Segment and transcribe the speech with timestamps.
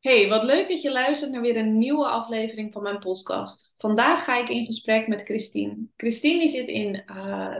[0.00, 3.72] Hey, wat leuk dat je luistert naar weer een nieuwe aflevering van mijn podcast.
[3.78, 5.76] Vandaag ga ik in gesprek met Christine.
[5.96, 7.56] Christine zit in uh,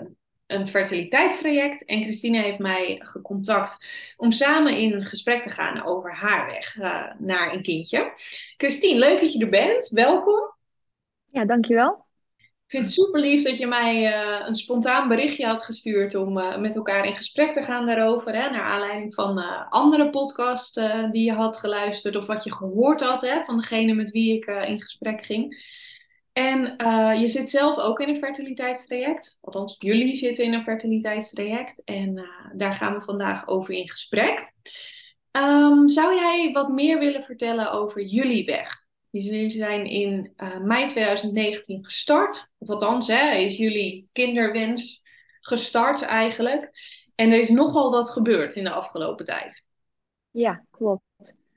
[0.46, 3.86] een fertiliteitstraject en Christine heeft mij gecontact
[4.16, 8.12] om samen in gesprek te gaan over haar weg uh, naar een kindje.
[8.56, 9.88] Christine, leuk dat je er bent.
[9.88, 10.54] Welkom.
[11.30, 12.09] Ja, dankjewel.
[12.70, 16.56] Vind het super lief dat je mij uh, een spontaan berichtje had gestuurd om uh,
[16.56, 18.34] met elkaar in gesprek te gaan daarover.
[18.34, 20.80] Hè, naar aanleiding van uh, andere podcasts
[21.10, 24.46] die je had geluisterd of wat je gehoord had hè, van degene met wie ik
[24.46, 25.62] in gesprek ging.
[26.32, 26.60] En
[27.20, 29.38] je zit zelf ook in een fertiliteitstraject.
[29.40, 31.82] Althans, jullie zitten in een fertiliteitstraject.
[31.84, 34.52] En daar gaan we vandaag over in gesprek.
[35.32, 38.88] Um, zou jij wat meer willen vertellen over jullie weg?
[39.10, 42.52] Die zijn in uh, mei 2019 gestart.
[42.58, 45.02] Of althans, hè, is jullie kinderwens
[45.40, 46.70] gestart eigenlijk.
[47.14, 49.64] En er is nogal wat gebeurd in de afgelopen tijd.
[50.30, 51.02] Ja, klopt.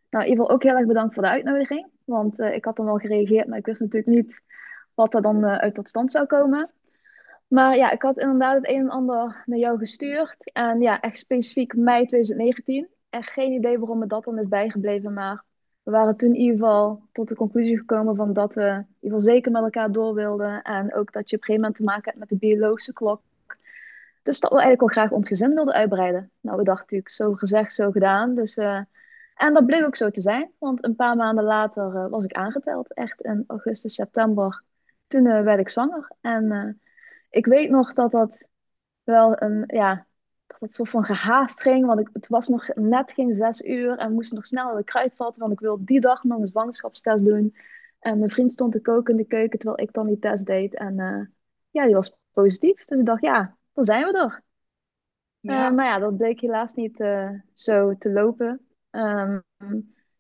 [0.10, 1.88] Nou, geval ook heel erg bedankt voor de uitnodiging.
[2.06, 4.42] Want uh, ik had dan wel gereageerd, maar ik wist natuurlijk niet
[4.94, 6.72] wat er dan uh, uit tot stand zou komen.
[7.48, 10.52] Maar ja, ik had inderdaad het een en ander naar jou gestuurd.
[10.52, 12.88] En ja, echt specifiek mei 2019.
[13.10, 15.14] Echt geen idee waarom me dat dan is bijgebleven.
[15.14, 15.44] Maar
[15.84, 18.86] we waren toen in ieder geval tot de conclusie gekomen van dat we in ieder
[19.00, 20.62] geval zeker met elkaar door wilden.
[20.62, 23.22] En ook dat je op een gegeven moment te maken hebt met de biologische klok.
[24.24, 26.32] Dus dat we eigenlijk al graag ons gezin wilden uitbreiden.
[26.42, 28.36] Nou, we dachten natuurlijk zo gezegd, zo gedaan.
[28.36, 28.82] Dus, uh,
[29.36, 30.52] en dat bleek ook zo te zijn.
[30.58, 32.94] Want een paar maanden later uh, was ik aangeteld.
[32.94, 34.64] Echt in augustus, september.
[35.08, 36.12] Toen uh, werd ik zwanger.
[36.22, 36.82] En
[37.30, 38.38] ik weet nog dat dat
[39.04, 40.06] wel een, ja,
[40.64, 41.86] dat het soort van gehaast ging.
[41.86, 44.84] Want ik, het was nog net geen zes uur en we moesten nog snel de
[44.84, 45.42] kruid vatten.
[45.42, 47.56] Want ik wilde die dag nog een zwangerschapstest doen.
[48.00, 50.76] En mijn vriend stond te koken in de keuken terwijl ik dan die test deed.
[50.76, 51.26] En uh,
[51.70, 52.86] ja, die was positief.
[52.86, 54.42] Dus ik dacht, ja, dan zijn we er.
[55.40, 55.70] Ja.
[55.70, 58.68] Uh, maar ja, dat bleek helaas niet uh, zo te lopen.
[58.92, 59.44] Um,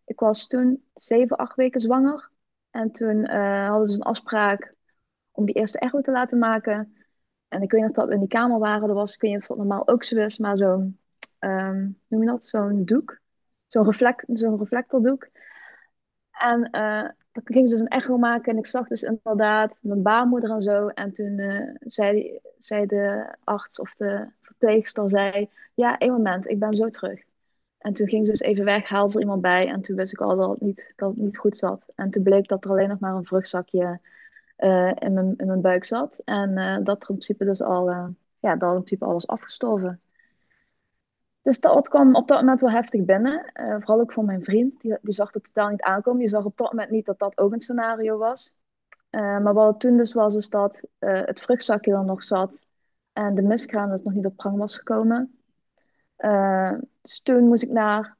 [0.05, 2.31] ik was toen zeven, acht weken zwanger.
[2.69, 4.75] En toen hadden ze een afspraak
[5.31, 6.97] om die eerste echo te laten maken.
[7.53, 8.89] En ik weet nog dat we in die kamer waren.
[8.89, 10.99] Er was, ik weet niet of dat normaal ook zo is, maar zo'n,
[11.39, 13.19] um, noem je dat, zo'n doek.
[13.67, 15.29] Zo'n reflect, zo'n reflectordoek.
[16.31, 20.01] En uh, dan ging ze dus een echo maken en ik zag dus inderdaad mijn
[20.01, 20.87] baarmoeder en zo.
[20.87, 26.59] En toen uh, zei, zei de arts of de verpleegster, zei, ja, één moment, ik
[26.59, 27.21] ben zo terug.
[27.77, 30.21] En toen ging ze dus even weg, haalde er iemand bij en toen wist ik
[30.21, 31.85] al dat niet, dat het niet goed zat.
[31.95, 33.99] En toen bleek dat er alleen nog maar een vruchtzakje
[34.57, 36.21] uh, in, mijn, in mijn buik zat.
[36.25, 38.07] En uh, dat in principe dus al, uh,
[38.39, 40.01] ja, dat in principe al was afgestorven.
[41.41, 43.51] Dus dat kwam op dat moment wel heftig binnen.
[43.53, 44.81] vooral ook voor mijn vriend.
[44.81, 46.19] Die, die zag het totaal niet aankomen.
[46.19, 48.55] Die zag op dat moment niet dat dat ook een scenario was.
[49.09, 52.65] maar wat toen dus was, is dat het vruchtzakje er nog zat.
[53.13, 55.39] En de miskraam dus nog niet op gang was gekomen.
[57.01, 58.17] dus toen moest ik naar...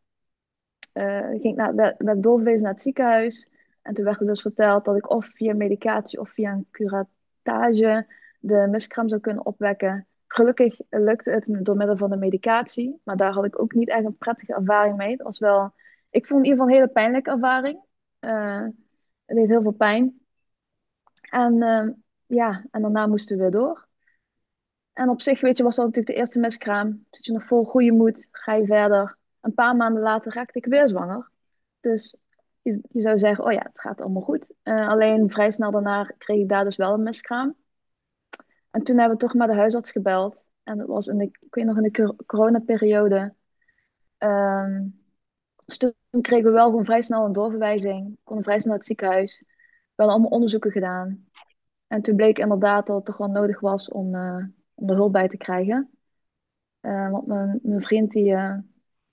[0.94, 3.53] ging ik naar, werd, werd doorverwezen naar het ziekenhuis.
[3.84, 8.06] En toen werd er dus verteld dat ik of via medicatie of via een curatage
[8.40, 10.08] de miskraam zou kunnen opwekken.
[10.28, 14.06] Gelukkig lukte het door middel van de medicatie, maar daar had ik ook niet echt
[14.06, 15.12] een prettige ervaring mee.
[15.12, 15.74] Het was wel,
[16.10, 17.80] ik vond in ieder geval een hele pijnlijke ervaring.
[18.20, 18.68] Uh,
[19.26, 20.20] het deed heel veel pijn.
[21.30, 21.90] En uh,
[22.26, 23.88] ja, en daarna moesten we weer door.
[24.94, 27.06] En op zich, weet je, was dat natuurlijk de eerste miskraam.
[27.10, 29.18] Zit je nog vol goede moed, ga je verder.
[29.42, 31.30] Een paar maanden later raakte ik weer zwanger.
[31.80, 32.16] Dus
[32.64, 34.54] je, zou zeggen, oh ja, het gaat allemaal goed.
[34.64, 37.56] Uh, alleen vrij snel daarna kreeg ik daar dus wel een miskraam.
[38.72, 40.46] En toen hebben we toch maar de huisarts gebeld.
[40.64, 43.34] En dat was in de, ik weet nog in de coronaperiode.
[44.18, 45.02] Um,
[45.66, 48.18] dus toen kregen we wel gewoon vrij snel een doorverwijzing.
[48.24, 49.44] Konden vrij snel naar het ziekenhuis.
[49.46, 51.28] We hadden allemaal onderzoeken gedaan.
[51.88, 55.12] En toen bleek inderdaad dat het toch wel nodig was om, uh, om er hulp
[55.12, 55.90] bij te krijgen.
[56.82, 57.28] Uh, want
[57.64, 58.36] mijn vriend die,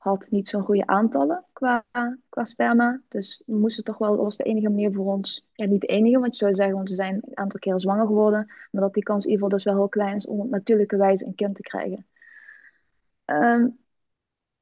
[0.00, 1.84] had niet zo'n goede aantallen qua,
[2.30, 3.00] sperma.
[3.08, 6.18] Dus we moesten toch wel, was de enige manier voor ons, ja niet de enige,
[6.18, 9.02] want je zou zeggen, want ze zijn een aantal keren zwanger geworden, maar dat die
[9.02, 11.54] kans in ieder geval dus wel heel klein is om op natuurlijke wijze een kind
[11.54, 12.06] te krijgen.
[13.24, 13.78] Um,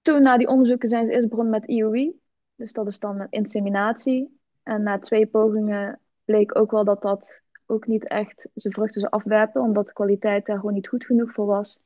[0.02, 2.20] toen na die onderzoeken zijn ze eerst begonnen met IUI,
[2.54, 4.40] dus dat is dan met inseminatie.
[4.62, 9.12] En na twee pogingen bleek ook wel dat dat ook niet echt zijn vruchten zou
[9.12, 11.80] afwerpen, omdat de kwaliteit daar gewoon niet goed genoeg voor was.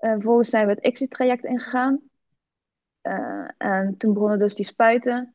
[0.00, 2.00] Uh, vervolgens zijn we het exit-traject ingegaan.
[3.02, 5.34] Uh, en toen begonnen dus die spuiten.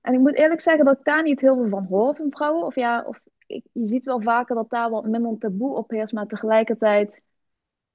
[0.00, 2.64] En ik moet eerlijk zeggen dat ik daar niet heel veel van hoor van vrouwen.
[2.64, 6.12] Of ja, of ik, je ziet wel vaker dat daar wat minder taboe op heerst.
[6.12, 7.22] Maar tegelijkertijd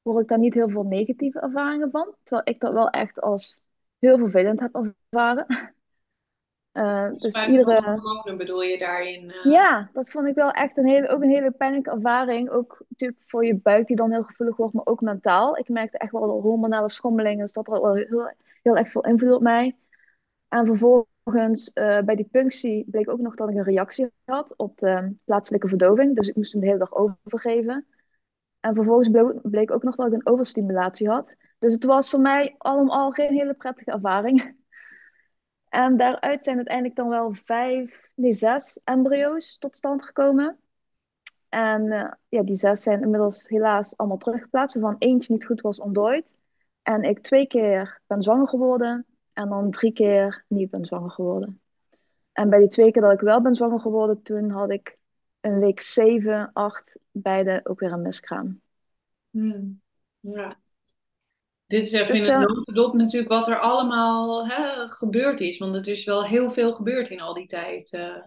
[0.01, 2.16] hoor ik daar niet heel veel negatieve ervaringen van.
[2.24, 3.60] Terwijl ik dat wel echt als
[4.00, 5.74] heel vervelend heb ervaren.
[6.74, 9.24] Uh, dus iedere hormonen bedoel je daarin?
[9.24, 9.51] Uh...
[9.51, 12.50] Ja, dat vond ik wel echt een hele, ook een hele pijnlijke ervaring.
[12.50, 15.57] Ook natuurlijk voor je buik die dan heel gevoelig wordt, maar ook mentaal.
[15.57, 18.31] Ik merkte echt wel hormonale schommelingen, dus dat had wel heel,
[18.62, 19.75] heel erg veel invloed op mij.
[20.48, 24.77] En vervolgens uh, bij die punctie bleek ook nog dat ik een reactie had op
[24.77, 26.16] de plaatselijke verdoving.
[26.16, 27.86] Dus ik moest hem de hele dag overgeven.
[28.60, 31.36] En vervolgens bleek, bleek ook nog dat ik een overstimulatie had.
[31.60, 34.57] Dus het was voor mij allemaal geen hele prettige ervaring.
[35.69, 40.60] En daaruit zijn uiteindelijk dan wel vijf, nee zes embryo's tot stand gekomen.
[41.50, 45.80] En uh, ja, die zes zijn inmiddels helaas allemaal teruggeplaatst, waarvan eentje niet goed was
[45.80, 46.38] ontdooid.
[46.81, 51.62] En ik twee keer ben zwanger geworden en dan drie keer niet ben zwanger geworden.
[52.31, 54.98] En bij die twee keer dat ik wel ben zwanger geworden, toen had ik
[55.39, 58.62] een week zeven, acht, beide ook weer een miskraam.
[59.30, 59.81] Hmm.
[60.19, 60.57] Ja.
[61.69, 65.57] Dit is even dus, in het uh, notendop natuurlijk wat er allemaal hè, gebeurd is.
[65.57, 67.94] Want er is wel heel veel gebeurd in al die tijd.
[67.94, 68.18] Uh.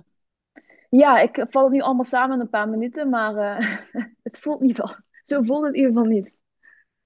[0.88, 3.76] Ja, ik val het nu allemaal samen in een paar minuten, maar uh,
[4.22, 4.88] het voelt niet wel.
[5.22, 6.32] Zo voelt het in ieder geval niet.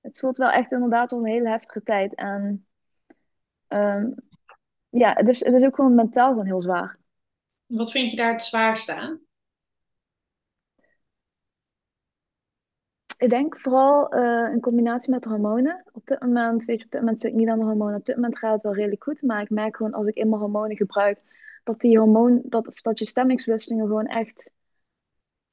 [0.01, 2.15] Het voelt wel echt inderdaad al een hele heftige tijd.
[2.15, 2.67] En
[3.69, 4.15] um,
[4.89, 6.99] ja, het is, het is ook gewoon mentaal gewoon heel zwaar.
[7.67, 9.21] Wat vind je daar het zwaarste aan?
[13.17, 15.85] Ik denk vooral uh, in combinatie met hormonen.
[15.93, 17.97] Op dit moment, weet je, op dit moment zit ik niet aan de hormonen.
[17.97, 19.23] Op dit moment gaat het wel redelijk goed.
[19.23, 21.21] Maar ik merk gewoon als ik eenmaal hormonen gebruik,
[21.65, 24.51] dat die hormoon, dat, dat je stemmingswisselingen gewoon echt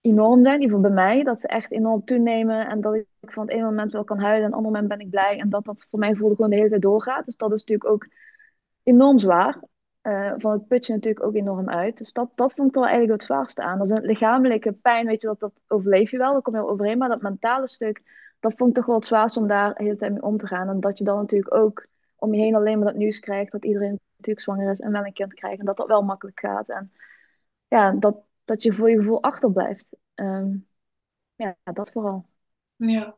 [0.01, 0.61] enorm zijn.
[0.61, 1.23] Ieder geval bij mij.
[1.23, 2.67] Dat ze echt enorm toenemen.
[2.67, 5.05] En dat ik van het ene moment wel kan huilen en het andere moment ben
[5.05, 5.39] ik blij.
[5.39, 7.25] En dat dat voor mijn gevoel gewoon de hele tijd doorgaat.
[7.25, 8.07] Dus dat is natuurlijk ook
[8.83, 9.59] enorm zwaar.
[10.03, 11.97] Uh, van het putje natuurlijk ook enorm uit.
[11.97, 13.77] Dus dat, dat vond ik wel eigenlijk het zwaarste aan.
[13.77, 16.67] Dat is een lichamelijke pijn, weet je, dat, dat overleef je wel, daar kom je
[16.67, 16.97] overheen.
[16.97, 18.01] Maar dat mentale stuk,
[18.39, 20.47] dat vond ik toch wel het zwaarste om daar de hele tijd mee om te
[20.47, 20.69] gaan.
[20.69, 23.65] En dat je dan natuurlijk ook om je heen alleen maar dat nieuws krijgt, dat
[23.65, 25.59] iedereen natuurlijk zwanger is en wel een kind krijgt.
[25.59, 26.69] En dat dat wel makkelijk gaat.
[26.69, 26.91] En
[27.67, 29.85] ja, dat, dat je voor je gevoel achterblijft.
[30.15, 30.67] Um,
[31.35, 32.25] ja, dat vooral.
[32.75, 33.17] Ja.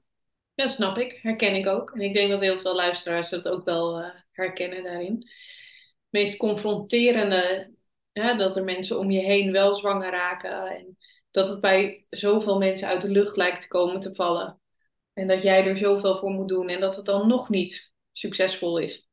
[0.54, 1.20] ja, snap ik.
[1.22, 1.92] Herken ik ook.
[1.92, 5.30] En ik denk dat heel veel luisteraars dat ook wel uh, herkennen daarin
[6.16, 7.74] meest confronterende.
[8.14, 10.68] dat er mensen om je heen wel zwanger raken.
[10.68, 10.98] En
[11.32, 14.60] dat het bij zoveel mensen uit de lucht lijkt te komen te vallen.
[15.14, 18.78] En dat jij er zoveel voor moet doen en dat het dan nog niet succesvol
[18.78, 19.10] is.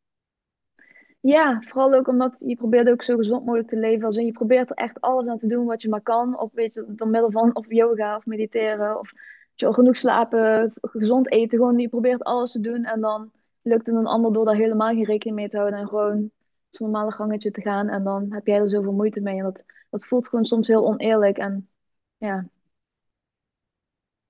[1.21, 4.07] Ja, vooral ook omdat je probeert ook zo gezond mogelijk te leven.
[4.07, 6.39] Als je probeert er echt alles aan te doen wat je maar kan.
[6.39, 8.99] Of weet je, door middel van of yoga of mediteren.
[8.99, 9.13] Of
[9.55, 11.59] je, genoeg slapen, gezond eten.
[11.59, 12.85] Gewoon, je probeert alles te doen.
[12.85, 13.31] En dan
[13.63, 15.79] lukt het een ander door daar helemaal geen rekening mee te houden.
[15.79, 16.31] En gewoon
[16.77, 17.89] zo'n normale gangetje te gaan.
[17.89, 19.39] En dan heb jij er zoveel moeite mee.
[19.39, 21.39] En dat, dat voelt gewoon soms heel oneerlijk.
[21.39, 21.69] En
[22.17, 22.49] ja.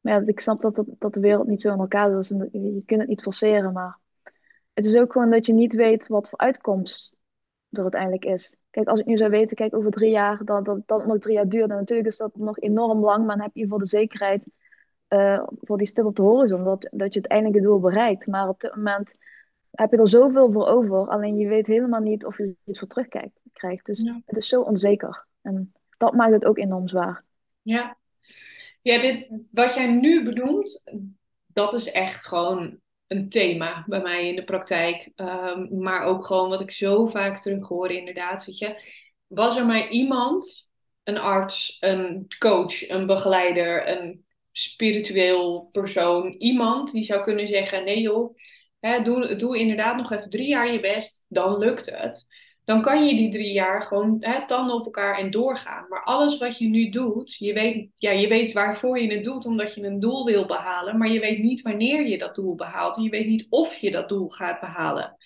[0.01, 2.31] Maar ja, ik snap dat, dat, dat de wereld niet zo in elkaar is.
[2.31, 3.73] En je kunt het niet forceren.
[3.73, 3.99] Maar
[4.73, 7.17] het is ook gewoon dat je niet weet wat voor uitkomst
[7.71, 8.57] er uiteindelijk is.
[8.71, 11.19] Kijk, als ik nu zou weten, kijk, over drie jaar, dat, dat, dat het nog
[11.19, 11.69] drie jaar duurt.
[11.69, 13.27] Natuurlijk is dat nog enorm lang.
[13.27, 14.45] Maar dan heb je voor de zekerheid,
[15.09, 18.27] uh, voor die stip op de horizon, dat, dat je het eindelijke doel bereikt.
[18.27, 19.17] Maar op dit moment
[19.73, 21.09] heb je er zoveel voor over.
[21.09, 23.87] Alleen je weet helemaal niet of je iets voor terugkrijgt.
[23.87, 25.27] Dus het is zo onzeker.
[25.43, 27.25] En dat maakt het ook enorm zwaar.
[27.63, 27.97] Ja,
[28.83, 30.93] ja dit, wat jij nu benoemt,
[31.47, 35.11] dat is echt gewoon een thema bij mij in de praktijk.
[35.17, 38.45] Um, maar ook gewoon wat ik zo vaak terug hoor, inderdaad.
[38.45, 38.83] Weet je,
[39.27, 40.71] was er maar iemand,
[41.03, 48.01] een arts, een coach, een begeleider, een spiritueel persoon, iemand die zou kunnen zeggen: nee
[48.01, 48.37] joh
[48.83, 52.27] Hè, doe, doe inderdaad nog even drie jaar je best, dan lukt het.
[52.65, 55.89] Dan kan je die drie jaar gewoon hè, tanden op elkaar en doorgaan.
[55.89, 59.47] Maar alles wat je nu doet, je weet, ja, je weet waarvoor je het doet,
[59.47, 60.99] omdat je een doel wil behalen.
[60.99, 62.97] Maar je weet niet wanneer je dat doel behaalt.
[62.97, 65.17] En je weet niet of je dat doel gaat behalen.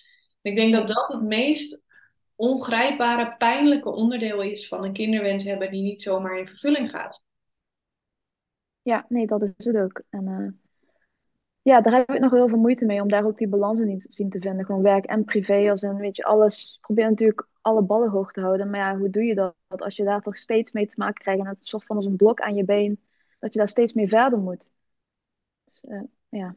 [0.43, 1.81] Ik denk dat dat het meest
[2.35, 7.25] ongrijpbare, pijnlijke onderdeel is van een kinderwens hebben die niet zomaar in vervulling gaat.
[8.83, 10.03] Ja, nee, dat is het ook.
[10.11, 10.65] En uh
[11.67, 13.99] ja, daar heb ik nog heel veel moeite mee om daar ook die balans in
[13.99, 14.65] te zien te vinden.
[14.65, 15.71] Gewoon werk en privé.
[15.71, 16.79] Als en weet je, alles.
[16.81, 18.71] Probeer natuurlijk alle ballen hoog te houden.
[18.71, 19.55] Maar ja, hoe doe je dat?
[19.69, 22.17] Als je daar toch steeds mee te maken krijgt en het soort van als een
[22.17, 23.01] blok aan je been,
[23.39, 24.69] dat je daar steeds mee verder moet.
[25.65, 26.57] Dus, uh, ja.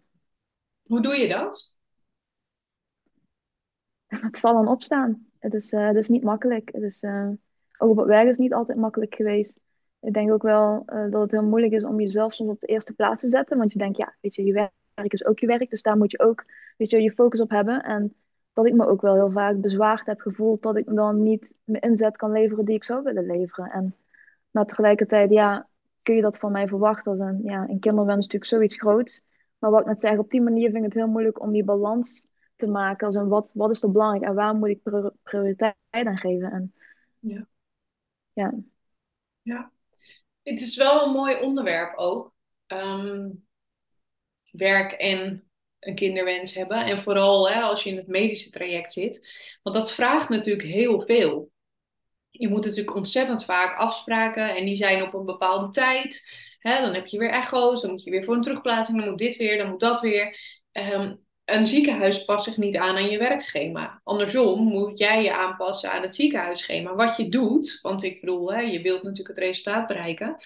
[0.83, 1.77] Hoe doe je dat?
[4.07, 5.27] Met vallen en opstaan.
[5.39, 6.69] Het is, uh, het is niet makkelijk.
[6.71, 7.29] Het is, uh,
[7.77, 9.59] ook op het werk is niet altijd makkelijk geweest.
[9.99, 12.93] Ik denk ook wel dat het heel moeilijk is om jezelf soms op de eerste
[12.93, 13.57] plaats te zetten.
[13.57, 15.69] Want je denkt, ja, weet je, je werkt werk is ook je werk.
[15.69, 16.45] Dus daar moet je ook
[16.77, 17.83] weet je, je focus op hebben.
[17.83, 18.15] En
[18.53, 21.81] dat ik me ook wel heel vaak bezwaard heb gevoeld dat ik dan niet mijn
[21.81, 23.71] inzet kan leveren die ik zou willen leveren.
[23.71, 23.95] En
[24.51, 25.69] maar tegelijkertijd, ja,
[26.01, 27.11] kun je dat van mij verwachten.
[27.11, 29.23] Als een, ja, een kinderwens is natuurlijk zoiets groots.
[29.57, 31.63] Maar wat ik net zeg, op die manier vind ik het heel moeilijk om die
[31.63, 33.07] balans te maken.
[33.07, 34.83] Als een, wat, wat is er belangrijk en waar moet ik
[35.23, 36.51] prioriteit aan geven?
[36.51, 36.73] En,
[37.19, 37.47] ja.
[38.33, 38.53] ja.
[39.41, 39.71] Ja.
[40.43, 42.33] Het is wel een mooi onderwerp ook.
[42.67, 43.47] Um,
[44.51, 46.85] werk en een kinderwens hebben.
[46.85, 49.27] En vooral hè, als je in het medische traject zit.
[49.63, 51.51] Want dat vraagt natuurlijk heel veel.
[52.29, 56.23] Je moet natuurlijk ontzettend vaak afspraken en die zijn op een bepaalde tijd.
[56.59, 59.17] Hè, dan heb je weer echo's, dan moet je weer voor een terugplaatsing, dan moet
[59.17, 60.39] dit weer, dan moet dat weer.
[60.71, 61.15] Ehm,
[61.45, 64.01] een ziekenhuis past zich niet aan aan je werkschema.
[64.03, 66.95] Andersom moet jij je aanpassen aan het ziekenhuisschema.
[66.95, 70.37] Wat je doet, want ik bedoel, hè, je wilt natuurlijk het resultaat bereiken.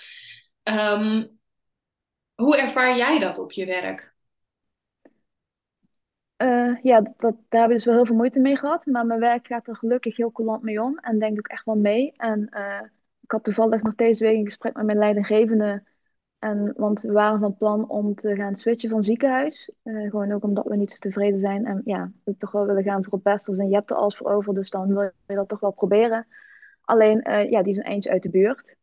[0.64, 1.26] Ehm,
[2.36, 4.14] hoe ervaar jij dat op je werk?
[6.38, 8.86] Uh, ja, dat, daar heb ik dus wel heel veel moeite mee gehad.
[8.86, 10.98] Maar mijn werk gaat er gelukkig heel coulant mee om.
[10.98, 12.14] En denkt ook echt wel mee.
[12.18, 12.82] En uh,
[13.22, 15.84] ik had toevallig nog deze week een gesprek met mijn leidinggevende.
[16.40, 19.72] En, want we waren van plan om te gaan switchen van ziekenhuis.
[19.84, 21.66] Uh, gewoon ook omdat we niet zo tevreden zijn.
[21.66, 23.58] En ja, we toch wel willen gaan voor het beste.
[23.58, 24.54] En je hebt er alles voor over.
[24.54, 26.28] Dus dan wil je dat toch wel proberen.
[26.82, 28.76] Alleen, ja, die is een eindje uit de buurt.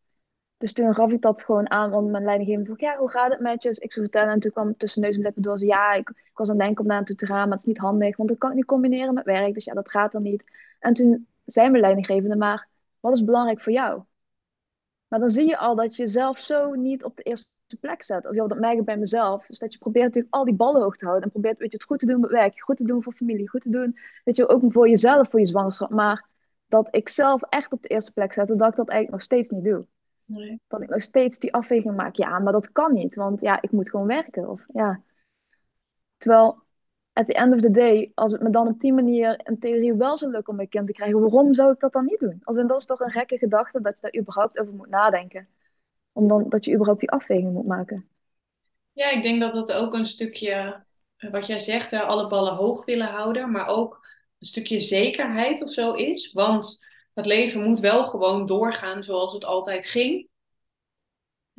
[0.61, 3.40] Dus toen gaf ik dat gewoon aan, want mijn leidinggevende vroeg, ja, hoe gaat het
[3.40, 3.69] met je?
[3.69, 6.31] Dus ik zou vertellen en toen kwam tussen neus en lippen door, ja, ik, ik,
[6.35, 8.29] was aan het denken om naar naartoe te gaan, maar het is niet handig, want
[8.29, 10.45] dat kan ik niet combineren met werk, dus ja, dat gaat dan niet.
[10.79, 12.69] En toen zei mijn leidinggevende, maar
[13.00, 14.02] wat is belangrijk voor jou?
[15.09, 18.26] Maar dan zie je al dat je jezelf zo niet op de eerste plek zet.
[18.26, 19.47] Of je dat merk ik bij mezelf.
[19.47, 21.25] Dus dat je probeert natuurlijk al die ballen hoog te houden.
[21.25, 22.61] En probeert weet je, het goed te doen met werk.
[22.61, 23.49] Goed te doen voor familie.
[23.49, 25.90] Goed te doen, weet je, ook voor jezelf, voor je zwangerschap.
[25.90, 26.26] Maar
[26.69, 28.49] dat ik zelf echt op de eerste plek zet.
[28.49, 29.87] dat ik dat eigenlijk nog steeds niet doe.
[30.69, 32.17] Dat ik nog steeds die afweging maak.
[32.17, 34.49] Ja, maar dat kan niet, want ja, ik moet gewoon werken.
[34.49, 35.03] Of, ja.
[36.17, 36.63] Terwijl,
[37.13, 39.95] at the end of the day, als het me dan op die manier in theorie
[39.95, 42.41] wel zou lukken om mijn kind te krijgen, waarom zou ik dat dan niet doen?
[42.45, 45.49] Als in, dat is toch een gekke gedachte dat je daar überhaupt over moet nadenken.
[46.13, 48.09] Om dan, dat je überhaupt die afweging moet maken.
[48.93, 50.83] Ja, ik denk dat dat ook een stukje,
[51.31, 54.07] wat jij zegt, alle ballen hoog willen houden, maar ook
[54.39, 56.33] een stukje zekerheid of zo is.
[56.33, 56.89] Want
[57.21, 60.29] het leven moet wel gewoon doorgaan zoals het altijd ging.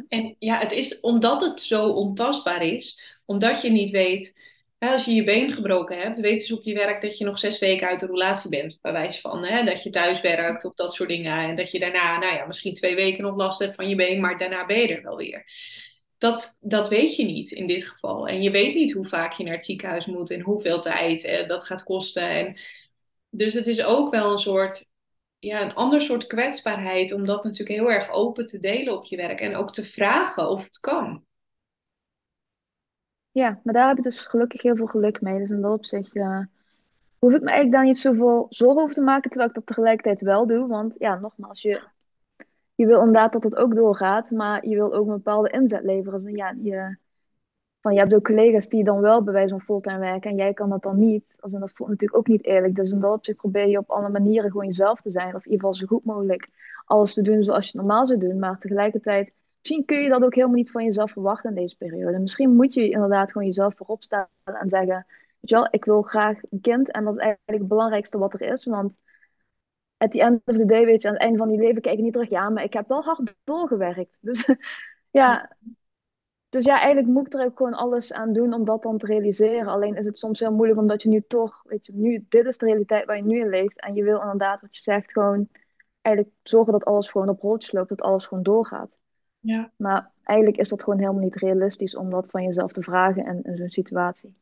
[0.08, 4.40] En ja, het is omdat het zo ontastbaar is, omdat je niet weet,
[4.78, 7.40] hè, als je je been gebroken hebt, weten ze op je werk dat je nog
[7.40, 10.74] zes weken uit de relatie bent, bij wijze van hè, dat je thuis werkt of
[10.74, 11.50] dat soort dingen.
[11.50, 14.22] En dat je daarna, nou ja, misschien twee weken nog last hebt van je been,
[14.22, 15.46] maar daarna ben je er wel weer.
[16.18, 18.28] Dat, dat weet je niet in dit geval.
[18.28, 21.64] En je weet niet hoe vaak je naar het ziekenhuis moet en hoeveel tijd dat
[21.64, 22.30] gaat kosten.
[22.30, 22.60] En
[23.30, 24.90] dus het is ook wel een soort
[25.42, 29.16] ja, een ander soort kwetsbaarheid om dat natuurlijk heel erg open te delen op je
[29.16, 31.24] werk en ook te vragen of het kan.
[33.32, 35.40] Ja, maar daar heb ik dus gelukkig heel veel geluk mee.
[35.40, 36.14] Dus in dat opzicht
[37.20, 40.22] hoef ik me eigenlijk daar niet zoveel zorgen over te maken, terwijl ik dat tegelijkertijd
[40.22, 40.68] wel doe.
[40.68, 41.82] Want ja, nogmaals, je,
[42.76, 46.24] je wil inderdaad dat het ook doorgaat, maar je wil ook een bepaalde inzet leveren.
[46.24, 46.98] Dus ja, je,
[47.82, 50.54] van, je hebt ook collega's die dan wel bij wijze van fulltime werken en jij
[50.54, 51.36] kan dat dan niet.
[51.42, 52.76] en dat voelt natuurlijk ook niet eerlijk.
[52.76, 55.36] Dus in dat opzicht probeer je op alle manieren gewoon jezelf te zijn.
[55.36, 56.50] Of in ieder geval zo goed mogelijk
[56.86, 58.40] alles te doen zoals je normaal zou doen.
[58.40, 62.20] Maar tegelijkertijd, misschien kun je dat ook helemaal niet van jezelf verwachten in deze periode.
[62.20, 65.06] Misschien moet je inderdaad gewoon jezelf voorop staan en zeggen,
[65.40, 66.92] weet je wel, ik wil graag een kind.
[66.92, 68.66] En dat is eigenlijk het belangrijkste wat er is.
[68.66, 68.94] Want
[69.98, 71.98] at the end of the day, weet je, aan het einde van je leven kijk
[71.98, 72.30] je niet terug.
[72.30, 74.18] Ja, maar ik heb wel hard doorgewerkt.
[74.20, 74.50] Dus
[75.12, 75.56] ja,
[76.52, 79.06] dus ja, eigenlijk moet ik er ook gewoon alles aan doen om dat dan te
[79.06, 79.68] realiseren.
[79.68, 82.58] Alleen is het soms heel moeilijk omdat je nu toch, weet je, nu, dit is
[82.58, 83.80] de realiteit waar je nu in leeft.
[83.82, 85.50] En je wil inderdaad, wat je zegt, gewoon
[86.02, 88.98] eigenlijk zorgen dat alles gewoon op rolletjes loopt, dat alles gewoon doorgaat.
[89.40, 89.72] Ja.
[89.76, 93.40] Maar eigenlijk is dat gewoon helemaal niet realistisch om dat van jezelf te vragen in,
[93.44, 94.36] in zo'n situatie.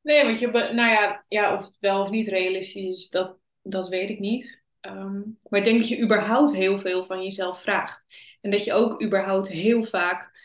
[0.00, 3.88] Nee, want je, nou ja, ja, of het wel of niet realistisch is, dat, dat
[3.88, 4.62] weet ik niet.
[4.80, 8.06] Ehm, maar ik denk dat je überhaupt heel veel van jezelf vraagt.
[8.40, 10.36] En dat je ook überhaupt heel vaak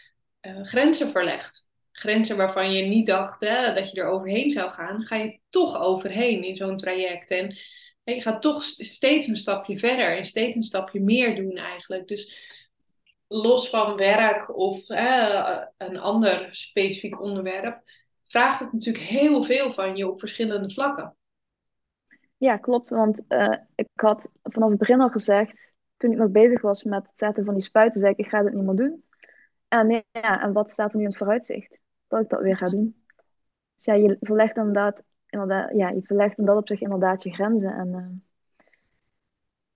[0.47, 1.71] uh, grenzen verlegt.
[1.91, 5.77] Grenzen waarvan je niet dacht hè, dat je er overheen zou gaan, ga je toch
[5.77, 7.31] overheen in zo'n traject.
[7.31, 7.55] En
[8.03, 12.07] je gaat toch steeds een stapje verder en steeds een stapje meer doen eigenlijk.
[12.07, 12.51] Dus
[13.27, 14.89] los van werk of
[15.77, 17.81] een ander specifiek onderwerp,
[18.23, 21.15] vraagt het natuurlijk heel veel van je op verschillende vlakken.
[22.38, 22.89] Ja, klopt.
[22.89, 25.53] Want uh, ik had vanaf het begin al gezegd,
[25.97, 28.41] toen ik nog bezig was met het zetten van die spuiten, zei ik, ik ga
[28.41, 29.02] dit niet meer doen.
[29.74, 31.80] En, ja, en wat staat er nu in het vooruitzicht?
[32.08, 33.03] Dat ik dat weer ga doen.
[33.75, 37.74] Dus ja, je verlegt inderdaad, inderdaad ja, je verlegt in dat opzicht inderdaad je grenzen.
[37.74, 38.08] En uh,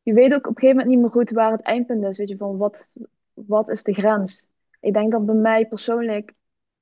[0.02, 2.18] je weet ook op een gegeven moment niet meer goed waar het eindpunt is.
[2.18, 2.90] Weet je, van wat,
[3.34, 4.46] wat is de grens?
[4.80, 6.34] Ik denk dat bij mij persoonlijk,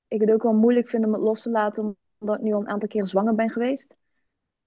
[0.07, 2.61] ik het ook wel moeilijk vind om het los te laten, omdat ik nu al
[2.61, 3.97] een aantal keer zwanger ben geweest.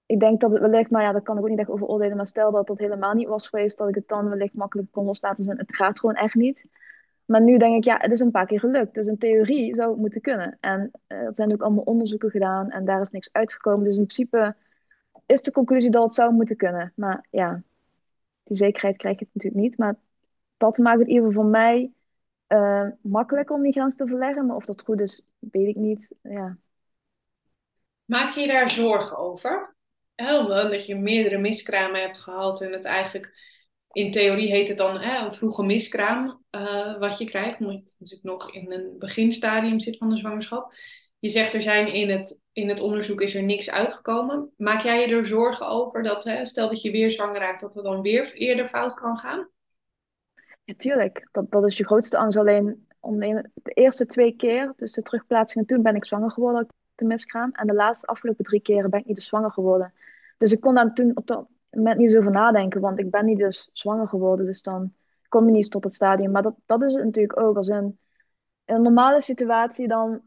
[0.05, 2.17] Ik denk dat het wellicht, maar ja, dat kan ik ook niet echt over oordelen,
[2.17, 5.05] maar stel dat dat helemaal niet was geweest, dat ik het dan wellicht makkelijk kon
[5.05, 5.45] loslaten.
[5.45, 6.67] Dus het gaat gewoon echt niet.
[7.29, 8.95] Maar nu denk ik, ja, het is een paar keer gelukt.
[8.95, 10.57] Dus in theorie zou het moeten kunnen.
[10.59, 13.85] En uh, er zijn ook allemaal onderzoeken gedaan en daar is niks uitgekomen.
[13.85, 14.55] Dus in principe
[15.25, 16.93] is de conclusie dat het zou moeten kunnen.
[16.95, 17.63] Maar ja,
[18.43, 19.77] die zekerheid krijg je natuurlijk niet.
[19.77, 19.95] Maar
[20.57, 21.91] dat maakt het in ieder geval voor mij
[22.47, 24.45] uh, makkelijker om die grens te verleggen.
[24.45, 26.11] Maar of dat goed is, weet ik niet.
[26.21, 26.57] Ja.
[28.05, 29.75] Maak je daar zorgen over?
[30.15, 33.33] omdat je meerdere miskramen hebt gehad en het eigenlijk
[33.91, 38.19] in theorie heet het dan hè, een vroege miskraam uh, wat je krijgt, omdat je
[38.21, 40.73] nog in een beginstadium zit van de zwangerschap.
[41.19, 44.53] Je zegt er zijn in het, in het onderzoek is er niks uitgekomen.
[44.57, 47.73] Maak jij je er zorgen over dat, hè, stel dat je weer zwanger raakt, dat
[47.73, 49.49] het dan weer eerder fout kan gaan?
[50.65, 52.37] Natuurlijk, dat, dat is je grootste angst.
[52.37, 56.67] Alleen om de, eerste twee keer, dus de terugplaatsing en toen ben ik zwanger geworden
[56.95, 57.51] de miskraam.
[57.51, 59.93] En de laatste afgelopen drie keren ben ik niet zwanger geworden.
[60.37, 63.25] Dus ik kon daar toen op dat moment niet zo over nadenken, want ik ben
[63.25, 64.45] niet dus zwanger geworden.
[64.45, 64.93] Dus dan
[65.27, 66.31] kom je niet tot het stadium.
[66.31, 67.57] Maar dat, dat is het natuurlijk ook.
[67.57, 67.99] Als in,
[68.65, 70.21] in een normale situatie dan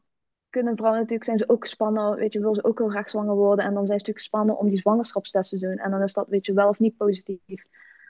[0.51, 3.35] kunnen vrouwen natuurlijk, zijn ze ook gespannen, weet je, wil ze ook heel graag zwanger
[3.35, 3.65] worden.
[3.65, 5.77] En dan zijn ze natuurlijk gespannen om die zwangerschapstest te doen.
[5.77, 7.65] En dan is dat, weet je, wel of niet positief.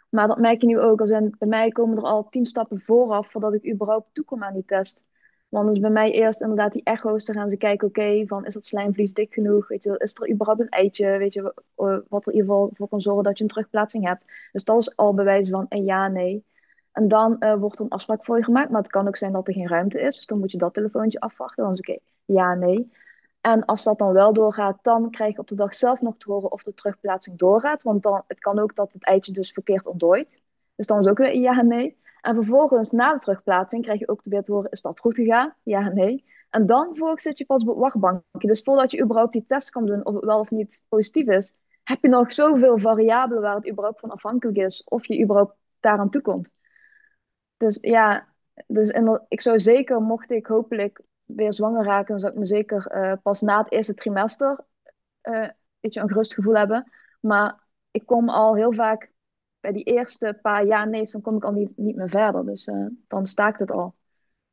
[0.09, 1.01] Maar dat merk je nu ook.
[1.01, 4.55] Als in, bij mij komen er al tien stappen vooraf voordat ik überhaupt toekom aan
[4.55, 5.01] die test.
[5.53, 8.55] Want dus bij mij eerst inderdaad die echo's te gaan ze kijken, oké, van is
[8.55, 9.69] dat slijmvlies dik genoeg?
[9.69, 11.19] Weet je, is er überhaupt een eitje?
[11.19, 11.55] Weet je,
[12.09, 14.25] wat er in ieder geval voor kan zorgen dat je een terugplaatsing hebt.
[14.53, 16.45] Dus dat is al bewijs van een ja, nee.
[16.93, 19.33] En dan uh, wordt er een afspraak voor je gemaakt, maar het kan ook zijn
[19.33, 20.17] dat er geen ruimte is.
[20.17, 21.65] Dus dan moet je dat telefoontje afwachten.
[21.65, 22.91] Dan is oké, ja, nee.
[23.41, 26.33] En als dat dan wel doorgaat, dan krijg je op de dag zelf nog te
[26.33, 27.83] horen of de terugplaatsing doorgaat.
[27.83, 30.41] Want dan, het kan ook dat het eitje dus verkeerd ontdooit.
[30.75, 32.01] Dus dan is ook weer ja, nee.
[32.23, 35.55] En vervolgens, na de terugplaatsing, krijg je ook weer te horen, is dat goed gegaan?
[35.63, 36.25] Ja, nee.
[36.51, 38.49] En dan vervolgens zit je pas op het wachtbankje.
[38.49, 41.53] Dus voordat je überhaupt die test kan doen, of het wel of niet positief is,
[41.83, 46.11] heb je nog zoveel variabelen waar het überhaupt van afhankelijk is, of je überhaupt daaraan
[46.11, 46.51] toekomt.
[47.57, 48.29] Dus ja,
[48.67, 48.89] dus
[49.29, 53.13] ik zou zeker, mocht ik hopelijk weer zwanger raken, dan zou ik me zeker uh,
[53.23, 54.65] pas na het eerste trimester
[55.23, 55.49] uh,
[55.83, 56.93] beetje een gerust gevoel hebben.
[57.21, 57.61] Maar
[57.91, 59.13] ik kom al heel vaak
[59.63, 62.45] bij die eerste paar jaar nee, dan kom ik al niet, niet meer verder.
[62.47, 63.95] Dus uh, dan staakt het al.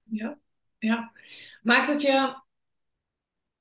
[0.04, 0.40] Ja,
[0.78, 1.12] ja.
[1.62, 2.34] Maakt het je.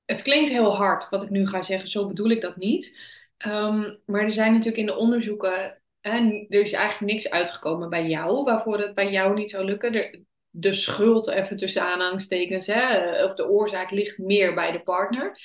[0.04, 2.98] Het klinkt heel hard wat ik nu ga zeggen, zo bedoel ik dat niet.
[3.46, 5.82] Um, maar er zijn natuurlijk in de onderzoeken.
[6.00, 10.26] Hè, er is eigenlijk niks uitgekomen bij jou waarvoor het bij jou niet zou lukken.
[10.50, 15.38] De schuld, even tussen aanhalingstekens, hè, of de oorzaak ligt meer bij de partner.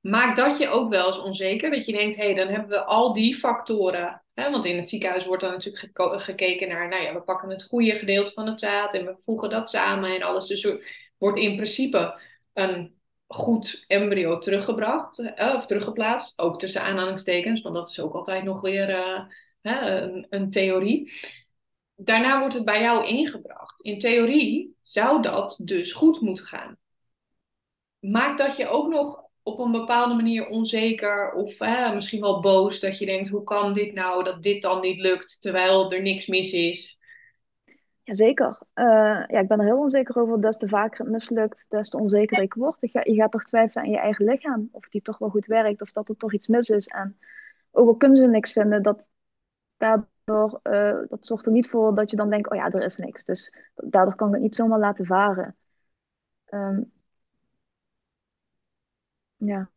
[0.00, 1.70] Maakt dat je ook wel eens onzeker?
[1.70, 4.24] Dat je denkt, hé, hey, dan hebben we al die factoren.
[4.36, 7.94] Want in het ziekenhuis wordt dan natuurlijk gekeken naar, nou ja, we pakken het goede
[7.94, 10.46] gedeelte van het zaad en we voegen dat samen en alles.
[10.46, 12.20] Dus er wordt in principe
[12.52, 12.94] een
[13.26, 15.18] goed embryo teruggebracht
[15.56, 16.38] of teruggeplaatst.
[16.38, 18.88] Ook tussen aanhalingstekens, want dat is ook altijd nog weer
[19.62, 21.12] hè, een, een theorie
[21.96, 23.80] daarna wordt het bij jou ingebracht.
[23.80, 26.78] In theorie zou dat dus goed moeten gaan.
[27.98, 31.58] Maakt dat je ook nog op een bepaalde manier onzeker of
[31.94, 35.42] misschien wel boos dat je denkt: hoe kan dit nou dat dit dan niet lukt
[35.42, 37.00] terwijl er niks mis is?
[38.02, 38.58] Jazeker.
[38.74, 40.40] Uh, ja, ik ben er heel onzeker over.
[40.40, 42.76] Des te vaker het mislukt, des te onzeker ik word.
[42.80, 44.68] Je, je gaat toch twijfelen aan je eigen lichaam.
[44.72, 46.86] Of die toch wel goed werkt, of dat er toch iets mis is.
[46.86, 47.18] En
[47.70, 49.04] ook al kunnen ze niks vinden, dat,
[49.76, 52.96] daar, uh, dat zorgt er niet voor dat je dan denkt, oh ja, er is
[52.96, 53.24] niks.
[53.24, 55.56] Dus daardoor kan ik het niet zomaar laten varen.
[56.50, 56.94] Um,
[59.36, 59.70] ja.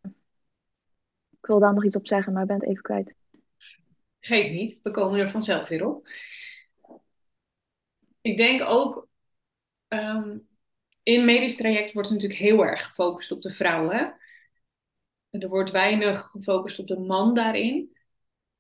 [1.32, 3.14] Ik wil daar nog iets op zeggen, maar ik ben het even kwijt.
[4.20, 6.08] Geef niet, we komen er vanzelf weer op.
[8.22, 9.08] Ik denk ook,
[9.88, 10.48] um,
[11.04, 14.18] in medisch traject wordt natuurlijk heel erg gefocust op de vrouwen.
[15.30, 17.98] Er wordt weinig gefocust op de man daarin.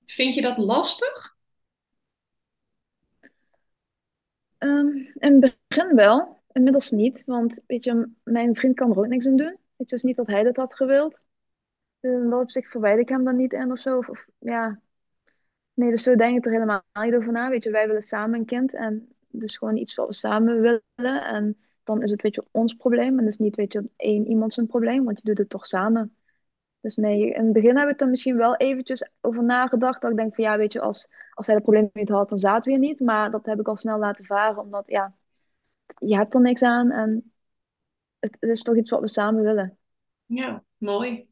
[0.05, 1.37] Vind je dat lastig?
[4.57, 7.23] Um, in het begin wel, inmiddels niet.
[7.25, 9.58] Want weet je, mijn vriend kan er ook niks aan doen.
[9.79, 11.19] Het is niet dat hij dat had gewild.
[11.99, 13.97] Dus in dat opzicht verwijder ik hem dan niet in of zo.
[13.97, 14.79] Of, ja.
[15.73, 17.49] Nee, dus zo denk ik er helemaal niet over na.
[17.49, 18.73] Weet je, wij willen samen een kind.
[18.73, 21.23] En dus gewoon iets wat we samen willen.
[21.25, 23.19] En dan is het, weet je, ons probleem.
[23.19, 25.03] En dus niet, weet je, één iemand zijn probleem.
[25.03, 26.15] Want je doet het toch samen.
[26.81, 30.01] Dus nee, in het begin heb ik er misschien wel eventjes over nagedacht.
[30.01, 32.39] Dat ik denk van ja, weet je, als, als hij het probleem niet had, dan
[32.39, 32.99] zaten we hier niet.
[32.99, 35.13] Maar dat heb ik al snel laten varen, omdat ja,
[35.97, 37.31] je hebt er niks aan en
[38.19, 39.77] het, is toch iets wat we samen willen.
[40.25, 41.27] Ja, mooi.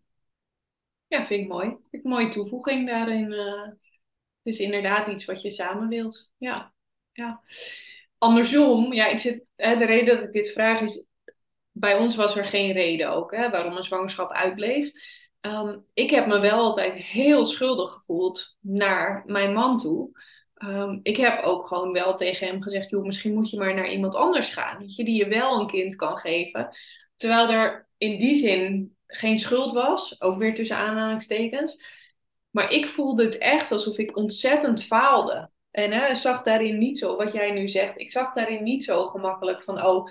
[1.07, 1.77] Ja, vind ik mooi.
[1.89, 3.31] Ik een mooie toevoeging daarin.
[3.31, 3.75] Uh, het
[4.43, 6.31] is inderdaad iets wat je samen wilt.
[6.37, 6.73] Ja,
[7.11, 7.41] ja.
[8.17, 11.05] Andersom, ja, ik zit, hè, de reden dat ik dit vraag is,
[11.71, 14.91] bij ons was er geen reden ook hè, waarom een zwangerschap uitbleef.
[15.41, 20.11] Um, ik heb me wel altijd heel schuldig gevoeld naar mijn man toe.
[20.59, 23.91] Um, ik heb ook gewoon wel tegen hem gezegd: joh, misschien moet je maar naar
[23.91, 24.79] iemand anders gaan.
[24.79, 26.69] Weet je, die je wel een kind kan geven.
[27.15, 31.83] Terwijl er in die zin geen schuld was, ook weer tussen aanhalingstekens.
[32.49, 35.51] Maar ik voelde het echt alsof ik ontzettend faalde.
[35.71, 39.05] En hè, zag daarin niet zo, wat jij nu zegt, ik zag daarin niet zo
[39.05, 40.07] gemakkelijk van: oh,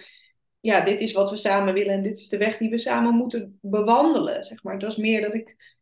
[0.60, 3.14] ja, dit is wat we samen willen en dit is de weg die we samen
[3.14, 4.74] moeten bewandelen, zeg maar.
[4.74, 5.75] Het was meer dat ik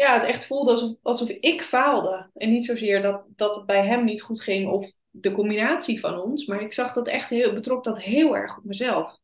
[0.00, 2.30] ja, het echt voelde alsof, alsof ik faalde.
[2.34, 6.20] En niet zozeer dat, dat het bij hem niet goed ging of de combinatie van
[6.20, 9.18] ons, maar ik zag dat echt heel, betrok dat heel erg op mezelf.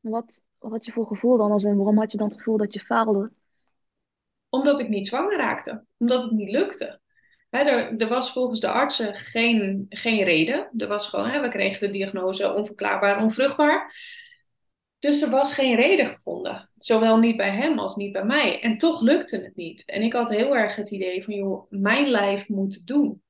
[0.00, 1.50] Wat, wat had je voor gevoel dan?
[1.50, 3.32] Als in, waarom had je dan het gevoel dat je faalde?
[4.48, 5.84] Omdat ik niet zwanger raakte.
[5.96, 7.00] Omdat het niet lukte.
[7.50, 10.70] er, er, was volgens de artsen geen, geen reden.
[10.76, 13.94] Er was gewoon, we kregen de diagnose onverklaarbaar onvruchtbaar.
[15.06, 16.70] Dus er was geen reden gevonden.
[16.78, 18.60] Zowel niet bij hem als niet bij mij.
[18.60, 19.84] En toch lukte het niet.
[19.84, 23.22] En ik had heel erg het idee van, joh, mijn lijf moet het doen.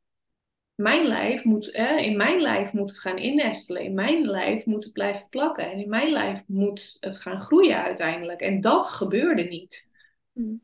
[0.74, 3.82] Mijn lijf moet, in mijn lijf moet het gaan innestelen.
[3.82, 5.70] In mijn lijf moet het blijven plakken.
[5.70, 8.40] En in mijn lijf moet het gaan groeien uiteindelijk.
[8.40, 9.86] En dat gebeurde niet.
[10.32, 10.62] Hmm.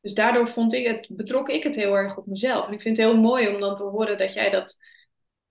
[0.00, 2.66] Dus daardoor vond ik het, betrok ik het heel erg op mezelf.
[2.66, 4.78] En ik vind het heel mooi om dan te horen dat jij dat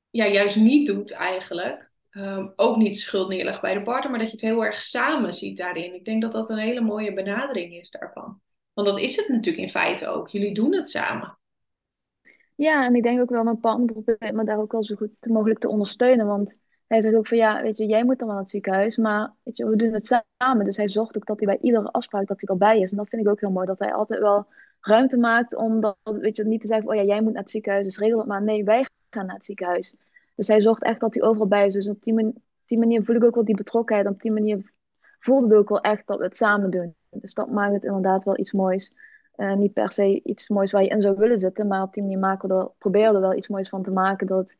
[0.10, 1.90] ja, juist niet doet eigenlijk.
[2.12, 5.34] Ehm, ook niet schuld neerleggen bij de partner, maar dat je het heel erg samen
[5.34, 5.93] ziet daarin.
[5.93, 8.41] Ik denk dat dat een hele mooie benadering is daarvan.
[8.74, 10.30] Want dat is het natuurlijk in feite ook.
[10.30, 11.38] Jullie doen het samen.
[12.56, 15.12] Ja, en ik denk ook wel, mijn partner probeert me daar ook wel zo goed
[15.21, 16.28] mogelijk te ondersteunen.
[16.28, 16.56] Want
[16.88, 19.34] hij zegt ook van, ja, weet je, jij moet dan wel naar het ziekenhuis, maar
[19.43, 20.65] weet je, we doen het samen.
[20.65, 22.91] Dus hij zorgt ook dat hij bij iedere afspraak dat hij erbij is.
[22.91, 24.47] En dat vind ik ook heel mooi, dat hij altijd wel
[24.82, 27.52] ruimte maakt om dat, weet je, niet te zeggen, oh ja, jij moet naar het
[27.52, 28.41] ziekenhuis, dus regel het maar.
[28.41, 29.95] Nee, wij gaan naar het ziekenhuis.
[30.36, 31.74] Dus hij zorgt echt dat hij overal bij is.
[31.74, 34.08] Dus op die, manier, voel ik ook wel die betrokkenheid.
[34.08, 34.74] Op die manier
[35.20, 36.96] voelde het ook wel echt dat we het samen doen.
[37.10, 38.94] Dus dat maakt het inderdaad wel iets moois.
[39.36, 42.04] Uh, niet per se iets moois waar je in zou willen zitten, maar op die
[42.04, 44.28] manier maken we er, proberen we er wel iets moois van te maken.
[44.28, 44.58] Dat het in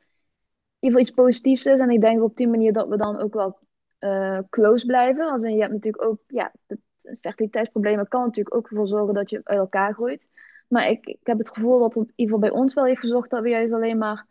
[0.79, 1.79] ieder geval iets positiefs is.
[1.79, 3.60] En ik denk op die manier dat we dan ook wel
[3.99, 5.31] uh, close blijven.
[5.31, 6.79] Als je hebt natuurlijk ook, ja, het
[7.21, 10.27] fertiliteitsproblemen kan natuurlijk ook ervoor zorgen dat je uit elkaar groeit.
[10.67, 12.99] Maar ik, ik heb het gevoel dat het in ieder geval bij ons wel heeft
[12.99, 14.25] gezorgd dat we juist alleen maar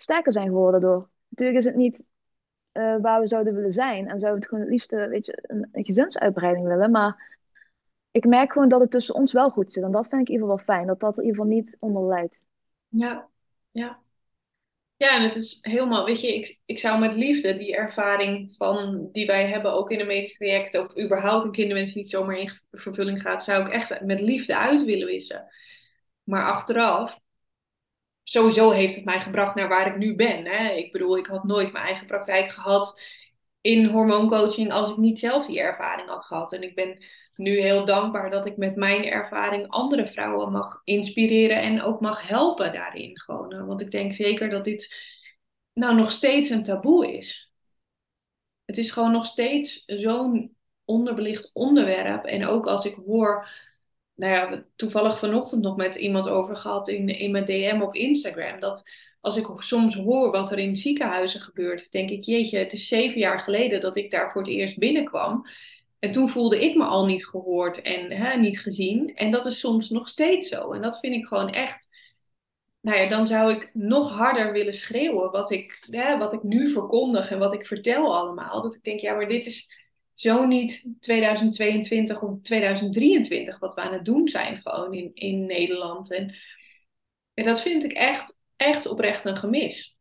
[0.00, 1.08] sterker zijn geworden door.
[1.28, 2.06] Natuurlijk is het niet
[2.72, 4.08] uh, waar we zouden willen zijn.
[4.08, 6.90] En zouden we het gewoon het liefst weet je, een, gezinsuitbreiding willen.
[6.90, 7.38] Maar
[8.10, 9.82] ik merk gewoon dat het tussen ons wel goed zit.
[9.84, 10.86] En dat vind ik in ieder geval wel fijn.
[10.86, 12.40] Dat dat in ieder geval niet onder leidt.
[12.88, 13.28] Ja,
[13.70, 13.98] ja.
[14.96, 19.08] Ja, en het is helemaal, weet je, ik, ik zou met liefde die ervaring van,
[19.12, 22.50] die wij hebben, ook in een medisch traject, of überhaupt een kinderwens niet zomaar in
[22.70, 25.48] vervulling gaat, zou ik echt met liefde uit willen wissen.
[26.22, 27.20] Maar achteraf
[28.30, 30.46] sowieso heeft het mij gebracht naar waar ik nu ben.
[30.46, 30.72] Hè?
[30.72, 33.00] Ik bedoel, ik had nooit mijn eigen praktijk gehad
[33.60, 36.52] in hormooncoaching als ik niet zelf die ervaring had gehad.
[36.52, 37.04] En ik ben
[37.36, 42.28] nu heel dankbaar dat ik met mijn ervaring andere vrouwen mag inspireren en ook mag
[42.28, 43.20] helpen daarin.
[43.20, 43.66] Gewoon.
[43.66, 44.94] Want ik denk zeker dat dit
[45.72, 47.52] nou nog steeds een taboe is.
[48.64, 52.24] Het is gewoon nog steeds zo'n onderbelicht onderwerp.
[52.24, 53.48] En ook als ik hoor
[54.20, 58.58] nou ja, toevallig vanochtend nog met iemand over gehad in, in mijn DM op Instagram.
[58.58, 62.88] Dat als ik soms hoor wat er in ziekenhuizen gebeurt, denk ik, jeetje, het is
[62.88, 65.46] zeven jaar geleden dat ik daar voor het eerst binnenkwam.
[65.98, 69.14] En toen voelde ik me al niet gehoord en hè, niet gezien.
[69.14, 70.72] En dat is soms nog steeds zo.
[70.72, 71.88] En dat vind ik gewoon echt.
[72.80, 76.70] Nou ja, dan zou ik nog harder willen schreeuwen wat ik, hè, wat ik nu
[76.70, 78.62] verkondig en wat ik vertel allemaal.
[78.62, 79.79] Dat ik denk, ja, maar dit is,
[80.20, 86.12] zo niet 2022 of 2023 wat we aan het doen zijn gewoon in, in Nederland.
[86.12, 86.34] En,
[87.34, 89.96] en dat vind ik echt, echt oprecht een gemis.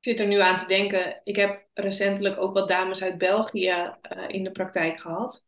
[0.00, 3.68] Ik zit er nu aan te denken, ik heb recentelijk ook wat dames uit België
[3.68, 5.46] uh, in de praktijk gehad.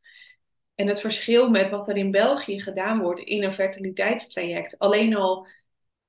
[0.75, 4.79] En het verschil met wat er in België gedaan wordt in een fertiliteitstraject.
[4.79, 5.47] Alleen al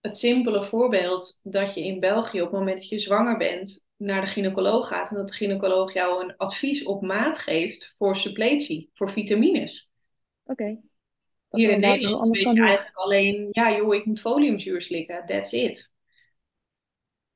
[0.01, 4.21] het simpele voorbeeld dat je in België op het moment dat je zwanger bent naar
[4.21, 8.89] de gynaecoloog gaat en dat de gynaecoloog jou een advies op maat geeft voor suppletie,
[8.93, 9.91] voor vitamines.
[10.43, 10.81] Oké.
[11.49, 15.91] Hier in Nederland weet je eigenlijk alleen, ja joh, ik moet foliumzuur slikken, that's it.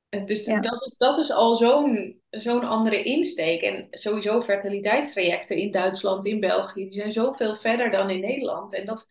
[0.08, 3.62] Dus dat, is, dat is al zo'n zo'n andere insteek.
[3.62, 8.74] En sowieso fertiliteitstrajecten in Duitsland, in België, die zijn zoveel verder dan in Nederland.
[8.74, 9.06] En dat,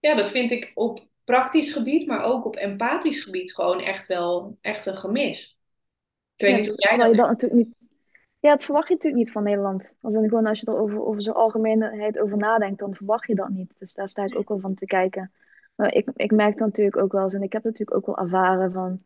[0.00, 4.58] ja, dat vind ik op praktisch gebied, maar ook op empathisch gebied gewoon echt wel
[4.60, 5.55] echt een gemis.
[6.36, 7.76] Ik weet niet hoe jij dat, je dat natuurlijk niet.
[8.40, 9.92] Ja, dat verwacht je natuurlijk niet van Nederland.
[10.00, 13.34] Als, in, gewoon, als je er over, over zo'n algemeenheid over nadenkt, dan verwacht je
[13.34, 13.78] dat niet.
[13.78, 15.32] Dus daar sta ik ook wel van te kijken.
[15.74, 18.18] Maar ik, ik merk dat natuurlijk ook wel eens, en ik heb natuurlijk ook wel
[18.18, 19.02] ervaren van,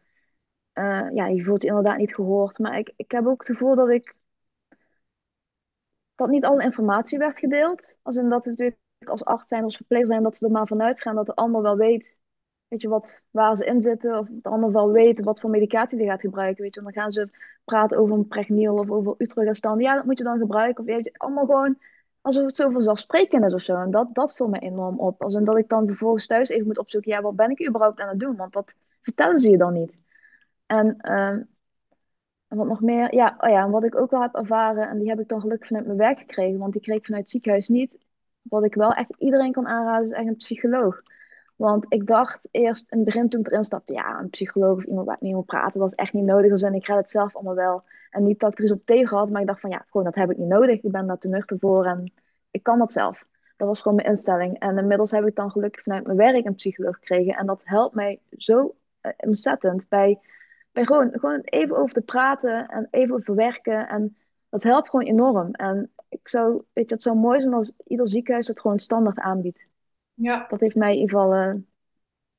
[0.75, 2.59] uh, ja, je voelt je inderdaad niet gehoord.
[2.59, 4.15] Maar ik, ik heb ook het gevoel dat ik,
[6.15, 7.95] dat niet alle informatie werd gedeeld.
[8.03, 10.67] Als in dat we natuurlijk als arts zijn, als verpleger zijn, dat ze er maar
[10.67, 12.17] vanuit gaan dat de ander wel weet
[12.71, 14.19] weet je, wat, waar ze in zitten.
[14.19, 16.63] Of de ander wel weten wat voor medicatie die gaat gebruiken.
[16.63, 17.31] Weet je, dan gaan ze
[17.65, 19.81] praten over een pregnil of over utrogestan.
[19.81, 20.85] Ja, dat moet je dan gebruiken.
[20.85, 21.79] Of je, allemaal gewoon
[22.21, 23.77] alsof het zo vanzelfsprekend is of zo.
[23.77, 25.23] En dat, dat viel me enorm op.
[25.23, 28.01] Als en dat ik dan vervolgens thuis even moet opzoeken, ja, wat ben ik überhaupt
[28.01, 28.37] aan het doen?
[28.37, 29.99] Want dat vertellen ze je dan niet.
[30.67, 31.37] En uh,
[32.49, 35.09] En wat nog meer, ja, oh ja, wat ik ook wel heb ervaren, en die
[35.09, 37.69] heb ik dan gelukkig vanuit mijn werk gekregen, want die kreeg ik vanuit het ziekenhuis
[37.69, 37.99] niet.
[38.43, 41.03] Wat ik wel echt iedereen kan aanraden, is echt een psycholoog.
[41.61, 44.85] Want ik dacht eerst in het begin toen ik erin stapte, ja, een psycholoog of
[44.85, 46.51] iemand waar ik mee wil praten, dat is echt niet nodig.
[46.51, 47.83] Dus en ik red het zelf allemaal wel.
[48.11, 50.15] En niet dat ik er op tegen had, maar ik dacht van ja, gewoon dat
[50.15, 50.83] heb ik niet nodig.
[50.83, 52.13] Ik ben daar te nuchter voor en
[52.51, 53.25] ik kan dat zelf.
[53.57, 54.59] Dat was gewoon mijn instelling.
[54.59, 57.35] En inmiddels heb ik dan gelukkig vanuit mijn werk een psycholoog gekregen.
[57.35, 60.19] En dat helpt mij zo eh, ontzettend bij,
[60.73, 63.89] bij gewoon, gewoon even over te praten en even over werken.
[63.89, 64.17] En
[64.49, 65.51] dat helpt gewoon enorm.
[65.53, 69.19] En ik zou, weet je, het zou mooi zijn als ieder ziekenhuis dat gewoon standaard
[69.19, 69.69] aanbiedt.
[70.23, 71.55] Ja, Dat heeft mij in ieder geval, eh,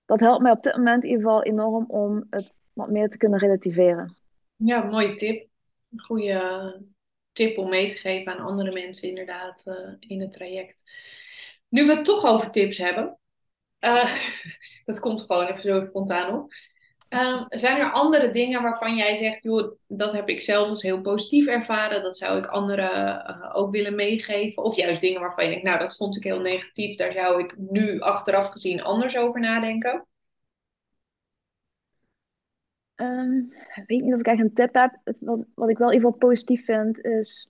[0.06, 3.17] dat helpt mij op dit moment in ieder geval enorm om het wat meer te
[3.17, 4.15] kunnen relativeren.
[4.56, 5.50] ja, mooie tip.
[5.91, 6.86] Een goede
[7.32, 10.84] tip om mee te geven aan andere mensen inderdaad eh, in het traject.
[11.70, 13.20] Nu we het toch over tips hebben,
[13.80, 14.17] eh,
[14.86, 16.54] dat komt gewoon even zo spontaan op.
[17.12, 21.02] Ehm, zijn er andere dingen waarvan jij zegt, joh, dat heb ik zelf als heel
[21.02, 24.63] positief ervaren, dat zou ik anderen eh, ook willen meegeven?
[24.63, 27.58] Of juist dingen waarvan je denkt, nou, dat vond ik heel negatief, daar zou ik
[27.58, 30.06] nu achteraf gezien anders over nadenken?
[32.95, 33.38] Ehm,
[33.76, 34.97] ik weet niet of ik echt een tip heb.
[35.04, 37.50] Het, wat, wat ik wel in ieder geval positief vind, is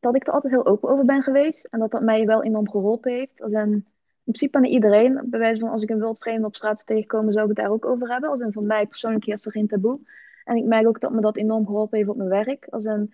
[0.00, 1.64] dat ik er altijd heel open over ben geweest.
[1.64, 3.42] En dat dat mij wel enorm geholpen heeft.
[3.42, 3.86] Als in,
[4.24, 5.20] in principe aan iedereen.
[5.24, 7.86] Bij wijze van als ik een wildvreemde op straat tegenkomen, zou ik het daar ook
[7.86, 8.30] over hebben.
[8.30, 10.00] Als in, voor mij persoonlijk heeft er geen taboe.
[10.44, 12.66] En ik merk ook dat me dat enorm geholpen heeft op mijn werk.
[12.70, 13.12] Als in,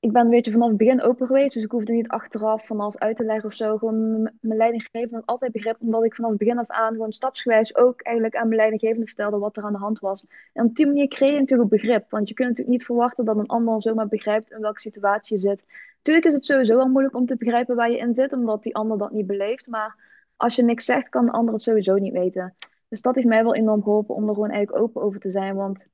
[0.00, 2.96] ik ben een beetje vanaf het begin open geweest, dus ik hoefde niet achteraf vanaf
[2.96, 3.76] uit te leggen of zo.
[3.76, 7.76] Gewoon mijn leidinggevende had altijd begrip, omdat ik vanaf het begin af aan gewoon stapsgewijs
[7.76, 10.24] ook eigenlijk aan mijn leidinggevende vertelde wat er aan de hand was.
[10.52, 13.24] En op die manier creëer je natuurlijk ook begrip, want je kunt natuurlijk niet verwachten
[13.24, 15.64] dat een ander zomaar begrijpt in welke situatie je zit.
[16.02, 18.74] Tuurlijk is het sowieso wel moeilijk om te begrijpen waar je in zit, omdat die
[18.74, 20.04] ander dat niet beleeft, maar
[20.36, 22.56] als je niks zegt, kan de ander het sowieso niet weten.
[22.88, 25.54] Dus dat heeft mij wel enorm geholpen om er gewoon eigenlijk open over te zijn,
[25.54, 25.86] want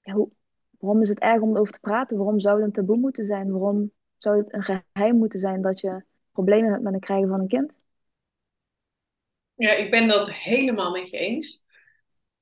[0.00, 0.30] ja, hoe,
[0.80, 2.16] Waarom is het erg om erover te praten?
[2.16, 3.50] Waarom zou het een taboe moeten zijn?
[3.50, 7.40] Waarom zou het een geheim moeten zijn dat je problemen hebt met het krijgen van
[7.40, 7.74] een kind?
[9.54, 11.64] Ja, ik ben dat helemaal met je eens.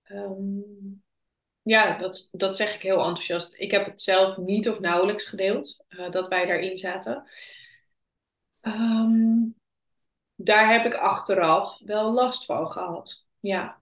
[0.02, 0.60] Ehm,
[1.62, 3.54] ja, dat, dat zeg ik heel enthousiast.
[3.60, 7.28] Ik heb het zelf niet of nauwelijks gedeeld, eh, dat wij daarin zaten.
[8.60, 9.46] Ehm,
[10.40, 13.26] daar heb ik achteraf wel last van gehad.
[13.40, 13.80] Ja,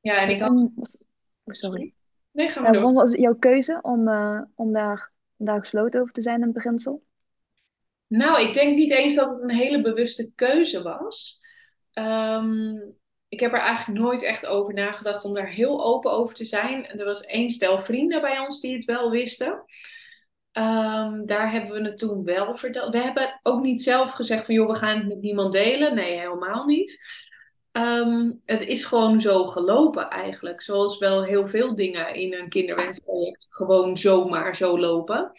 [0.00, 0.56] ja en ik had.
[0.56, 1.94] Oh, sorry.
[2.30, 2.80] Nee, ga Ja, maar door.
[2.80, 6.42] waarom was het jouw keuze om, eh, om daar, om daar gesloten over te zijn
[6.42, 7.02] in beginsel?
[8.06, 11.40] Nou, ik denk niet eens dat het een hele bewuste keuze was.
[11.92, 12.76] Ehm,
[13.28, 16.86] ik heb er eigenlijk nooit echt over nagedacht om daar heel open over te zijn.
[16.86, 19.64] Er was één stel vrienden bij ons die het wel wisten.
[20.54, 22.92] Ehm, daar hebben we het toen wel verteld.
[22.92, 25.94] We hebben ook niet zelf gezegd van joh, we gaan het met niemand delen.
[25.94, 26.98] Nee, helemaal niet.
[27.72, 30.62] Ehm, het is gewoon zo gelopen eigenlijk.
[30.62, 35.32] Zoals wel heel veel dingen in een kinderwenstraject gewoon zomaar zo lopen.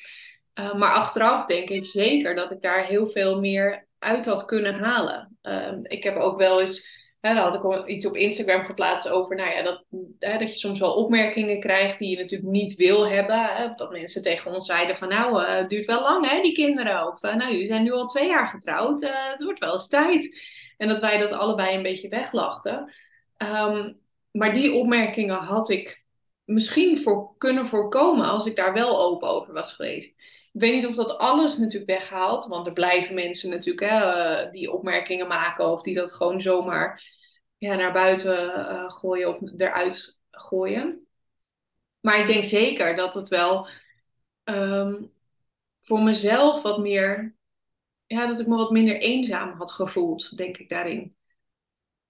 [0.59, 4.73] Uh, maar achteraf denk ik zeker dat ik daar heel veel meer uit had kunnen
[4.73, 5.37] halen.
[5.83, 6.87] Ik heb ook wel eens,
[7.27, 9.83] hè, daar had ik iets op Instagram geplaatst over, nou ja, dat,
[10.19, 13.43] hè, dat je soms wel opmerkingen krijgt die je natuurlijk niet wil hebben.
[13.43, 16.53] Hè, dat mensen tegen ons zeiden van, nou, uh, het duurt wel lang hè, die
[16.53, 17.07] kinderen.
[17.07, 20.39] Of, nou, jullie zijn nu al twee jaar getrouwd, het wordt wel eens tijd.
[20.77, 22.93] En dat wij dat allebei een beetje weglachten.
[23.37, 23.99] Um,
[24.31, 26.03] maar die opmerkingen had ik
[26.45, 30.15] misschien voor kunnen voorkomen als ik daar wel open over was geweest.
[30.55, 34.71] Ik weet niet of dat alles natuurlijk weghaalt, want er blijven mensen natuurlijk hè, die
[34.71, 37.03] opmerkingen maken of die dat gewoon zomaar
[37.57, 41.07] ja, naar buiten uh, gooien of eruit gooien.
[41.99, 43.67] Maar ik denk zeker dat het wel
[44.43, 45.11] um,
[45.79, 47.35] voor mezelf wat meer,
[48.05, 51.15] ja, dat ik me wat minder eenzaam had gevoeld, denk ik daarin.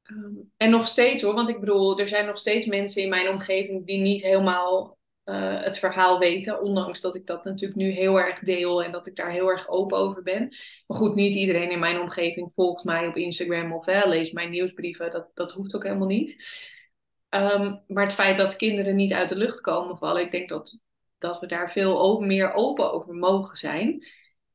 [0.03, 3.29] Um, en nog steeds hoor, want ik bedoel, er zijn nog steeds mensen in mijn
[3.29, 6.61] omgeving die niet helemaal uh, het verhaal weten.
[6.61, 9.67] Ondanks dat ik dat natuurlijk nu heel erg deel en dat ik daar heel erg
[9.67, 10.55] open over ben.
[10.87, 14.49] Maar goed, niet iedereen in mijn omgeving volgt mij op Instagram of hè, leest mijn
[14.49, 15.11] nieuwsbrieven.
[15.11, 16.43] Dat, dat hoeft ook helemaal niet.
[17.29, 20.81] Um, maar het feit dat kinderen niet uit de lucht komen vallen, ik denk dat,
[21.17, 24.07] dat we daar veel ook meer open over mogen zijn.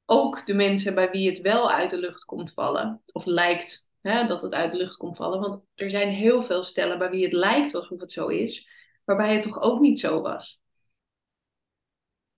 [0.06, 4.26] Ook de mensen bij wie het wel uit de lucht komt vallen, of lijkt hè,
[4.26, 5.40] dat het uit de lucht komt vallen.
[5.40, 8.68] Want er zijn heel veel stellen bij wie het lijkt alsof het zo is,
[9.04, 10.59] waarbij het toch ook niet zo was.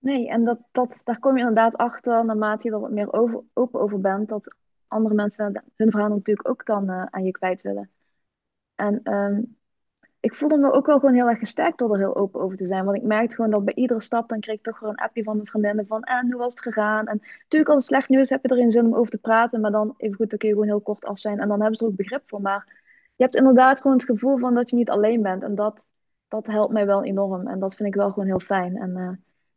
[0.03, 3.13] Nee, en dat, dat, daar kom je inderdaad achter naarmate je er wat meer
[3.53, 4.55] open over bent, dat
[4.87, 7.89] andere mensen hun verhaal natuurlijk ook dan uh, aan je kwijt willen.
[8.75, 9.57] En um,
[10.19, 12.65] ik voelde me ook wel gewoon heel erg gesterkt door er heel open over te
[12.65, 12.85] zijn.
[12.85, 15.23] Want ik merkte gewoon dat bij iedere stap, dan kreeg ik toch weer een appje
[15.23, 17.07] van een vriendinnen van, en hoe was het gegaan?
[17.07, 19.71] En natuurlijk als het slecht nieuws heb je erin zin om over te praten, maar
[19.71, 21.39] dan even goed, dan kun je gewoon heel kort af zijn.
[21.39, 22.41] En dan hebben ze er ook begrip voor.
[22.41, 22.81] Maar
[23.15, 25.43] je hebt inderdaad gewoon het gevoel van dat je niet alleen bent.
[25.43, 25.85] En dat,
[26.27, 27.47] dat helpt mij wel enorm.
[27.47, 28.77] En dat vind ik wel gewoon heel fijn.
[28.77, 29.09] En uh,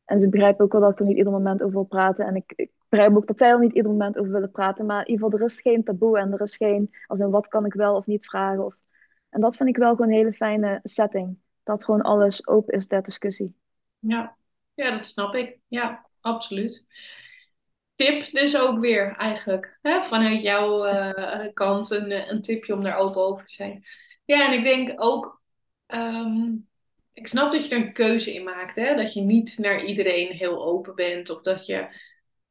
[0.07, 2.27] En ze begrijpen ook wel dat ik er niet ieder moment over wil praten.
[2.27, 4.87] En ik, ik begrijp ook dat zij er niet ieder moment over willen praten.
[4.87, 7.49] Maar in ieder geval, er is geen taboe en er is geen, als in wat
[7.49, 8.65] kan ik wel of niet vragen.
[8.65, 8.75] Of,
[9.31, 11.39] en dat vind ik wel gewoon een hele fijne setting.
[11.63, 13.55] Dat gewoon alles open is ter discussie.
[13.99, 14.37] Ja,
[14.75, 15.59] ja dat snap ik.
[15.69, 16.87] Ja, absoluut.
[17.95, 19.79] Tip dus ook weer eigenlijk.
[19.83, 20.03] Hè?
[20.03, 23.85] Vanuit jouw uh, kant een, een tipje om daar open over te zijn.
[24.25, 25.43] Ja, en ik denk ook...
[25.87, 26.53] Ehm,
[27.17, 28.77] ik snap dat je er een keuze in maakt.
[28.77, 28.95] Hè?
[28.95, 31.31] Dat je niet naar iedereen heel open bent.
[31.31, 31.87] Of dat je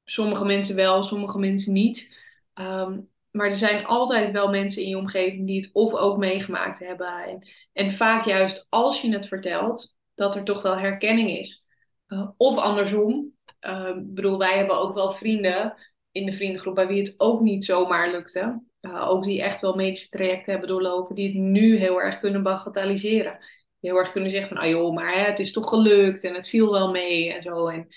[0.04, 2.16] sommige mensen wel, sommige mensen niet.
[2.54, 3.00] Ehm,
[3.32, 7.08] maar er zijn altijd wel mensen in je omgeving die het of ook meegemaakt hebben.
[7.08, 11.68] En, en vaak juist als je het vertelt, dat er toch wel herkenning is.
[12.08, 13.34] Uh, of andersom.
[13.62, 15.76] Uh, ik bedoel, wij hebben ook wel vrienden
[16.12, 18.62] in de vriendengroep bij wie het ook niet zomaar lukte.
[18.82, 22.44] Uh, ook die echt wel medische trajecten hebben doorlopen, die het nu heel erg kunnen
[22.44, 23.40] bagatelliseren.
[23.86, 26.50] Heel erg kunnen zeggen van, ah joh, maar hè, het is toch gelukt en het
[26.50, 27.68] viel wel mee en zo.
[27.68, 27.88] En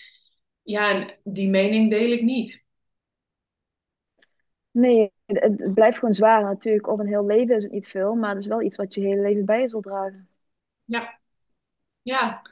[0.63, 2.65] ja, en die mening deel ik niet.
[4.71, 6.89] Nee, het, blijft gewoon zwaar natuurlijk.
[6.89, 9.01] Op een heel leven is het niet veel, maar het is wel iets wat je
[9.01, 10.29] hele leven bij je zult dragen.
[10.85, 11.19] Ja,
[12.03, 12.43] ja.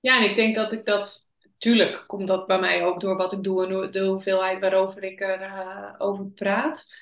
[0.00, 1.28] Ja, en ik denk dat ik dat...
[1.58, 5.20] Tuurlijk komt dat bij mij ook door wat ik doe en de hoeveelheid waarover ik
[5.20, 6.94] erover uh, over praat.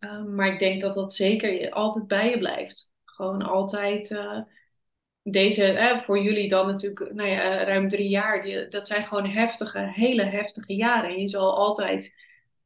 [0.00, 2.92] Uh, maar ik denk dat dat zeker altijd bij je blijft.
[3.04, 4.10] Gewoon altijd...
[4.10, 4.40] Uh,
[5.24, 9.78] deze, voor jullie dan natuurlijk nou ja, ruim drie jaar, die, dat zijn gewoon heftige,
[9.78, 11.10] hele heftige jaren.
[11.10, 12.14] En je zal altijd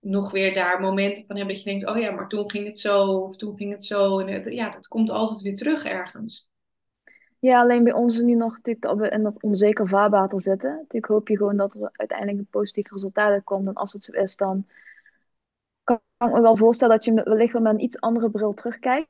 [0.01, 2.79] nog weer daar momenten van hebben dat je denkt, oh ja, maar toen ging het
[2.79, 4.19] zo, of toen ging het zo.
[4.19, 6.49] En ja, dat komt altijd weer terug ergens.
[7.41, 10.71] Ja, alleen bij ons nu nog natuurlijk dat we in dat onzeker vaarwater zitten.
[10.71, 13.67] Natuurlijk hoop je gewoon dat er uiteindelijk een positief resultaat komt.
[13.67, 14.67] En als het zo is, dan
[15.85, 19.09] kan ik me wel voorstellen dat je wellicht wel met een iets andere bril terugkijkt.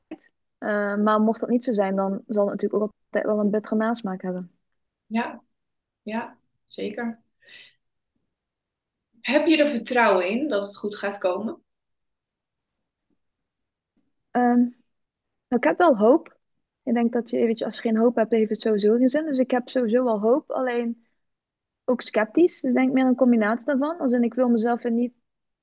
[0.59, 3.49] Uh, maar mocht dat niet zo zijn, dan zal het natuurlijk ook altijd wel een
[3.49, 4.51] bittere nasmaak hebben.
[5.05, 5.41] Ja,
[6.01, 7.19] ja, zeker.
[9.21, 11.63] Heb je er vertrouwen in dat het goed gaat komen?
[14.31, 14.75] Um,
[15.47, 16.37] ik heb wel hoop.
[16.83, 19.09] Ik denk dat je, weet je, als je geen hoop hebt, heeft het sowieso geen
[19.09, 19.25] zin.
[19.25, 21.07] Dus ik heb sowieso wel hoop, alleen
[21.85, 22.61] ook sceptisch.
[22.61, 23.99] Dus ik denk meer een combinatie daarvan.
[23.99, 25.13] Als in, ik wil mezelf er niet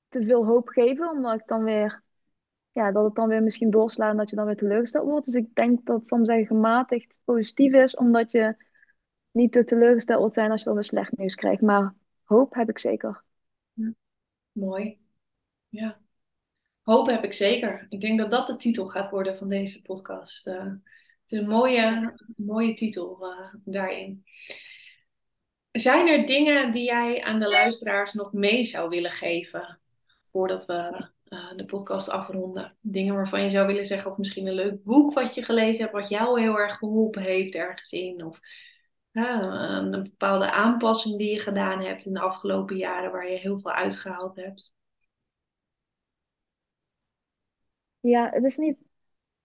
[0.09, 2.03] te veel hoop geven, omdat ik dan weer,
[2.77, 5.25] ja, dat het dan weer misschien doorslaat en dat je dan weer teleurgesteld wordt.
[5.25, 8.57] Dus ik denk dat soms gematigd positief is, omdat je
[9.31, 11.61] niet te teleurgesteld wordt zijn als je dan weer slecht nieuws krijgt.
[11.61, 13.25] Maar hoop heb ik zeker.
[14.53, 14.99] Mooi.
[15.69, 16.01] Ja.
[16.83, 17.87] Hoop heb ik zeker.
[17.89, 20.47] Ik denk dat dat de titel gaat worden van deze podcast.
[20.47, 24.25] Uh, het is een mooie, mooie titel uh, daarin.
[25.73, 29.81] Zijn er dingen die jij aan de luisteraars nog mee zou willen geven
[30.31, 32.77] voordat we uh, de podcast afronden?
[32.81, 35.95] Dingen waarvan je zou willen zeggen, of misschien een leuk boek wat je gelezen hebt,
[35.95, 38.41] wat jou heel erg geholpen heeft ergens in, of
[39.13, 43.73] een bepaalde aanpassing die je gedaan hebt in de afgelopen jaren waar je heel veel
[43.73, 44.75] uitgehaald hebt?
[48.01, 48.79] Ja, het is niet.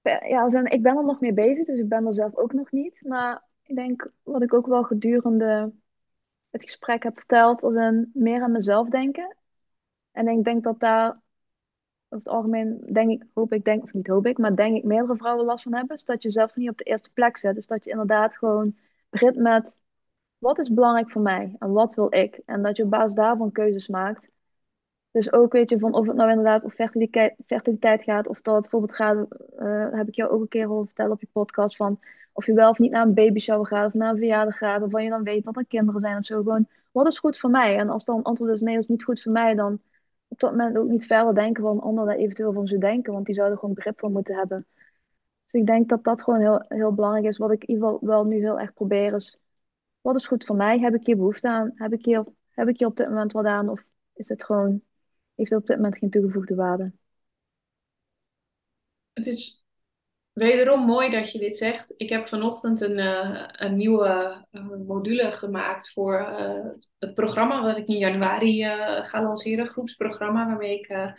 [0.01, 3.01] Ja, ik ben er nog mee bezig, dus ik ben er zelf ook nog niet.
[3.01, 5.73] Maar ik denk wat ik ook wel gedurende
[6.49, 9.37] het gesprek heb verteld, als een meer aan mezelf denken.
[10.11, 11.21] En ik denk dat daar
[12.11, 14.83] over het algemeen, denk ik, hoop ik, denk, of niet hoop ik, maar denk ik
[14.83, 15.95] meerdere vrouwen last van hebben.
[15.95, 17.55] Dus dat je zelf niet op de eerste plek zet.
[17.55, 18.75] Dus dat je inderdaad gewoon
[19.09, 19.71] begint met
[20.37, 22.41] wat is belangrijk voor mij en wat wil ik.
[22.45, 24.29] En dat je op basis daarvan keuzes maakt.
[25.11, 28.61] Dus ook weet je van of het nou inderdaad over fertiliteit, fertiliteit gaat, of dat
[28.61, 29.17] bijvoorbeeld gaat,
[29.59, 31.99] uh, heb ik jou ook een keer al verteld op je podcast, van
[32.33, 34.79] of je wel of niet naar een baby shower gaat of naar een verjaardag gaat,
[34.79, 36.37] waarvan je dan weet dat er kinderen zijn of zo.
[36.37, 37.77] Gewoon, wat is goed voor mij?
[37.77, 39.81] En als dan antwoord is nee, dat is niet goed voor mij, dan
[40.31, 43.25] op dat moment ook niet verder denken van anderen daar eventueel van zou denken, want
[43.25, 44.67] die zouden gewoon begrip voor moeten hebben.
[45.45, 47.37] Dus ik denk dat dat gewoon heel, heel belangrijk is.
[47.37, 49.37] Wat ik in ieder geval wel nu heel erg probeer is,
[50.01, 50.79] wat is goed voor mij?
[50.79, 51.71] Heb ik hier behoefte aan?
[51.75, 53.69] Heb ik hier, heb ik hier op dit moment wat aan?
[53.69, 54.81] Of is het gewoon,
[55.35, 56.91] heeft het op dit moment geen toegevoegde waarde?
[59.13, 59.63] Het is
[60.33, 61.93] wederom mooi dat je dit zegt.
[61.97, 66.65] Ik heb vanochtend een, uh, een nieuwe uh, module gemaakt voor uh,
[66.99, 68.63] het programma wat ik in januari
[69.01, 69.67] ga lanceren.
[69.67, 71.15] Groepsprogramma waarmee ik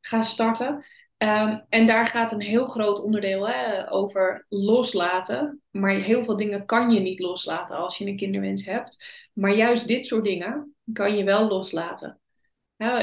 [0.00, 0.84] ga starten.
[1.18, 5.62] Um, en daar gaat een heel groot onderdeel hè, over loslaten.
[5.70, 9.04] Maar heel veel dingen kan je niet loslaten als je een kinderwens hebt.
[9.32, 12.20] Maar juist dit soort dingen kan je wel loslaten.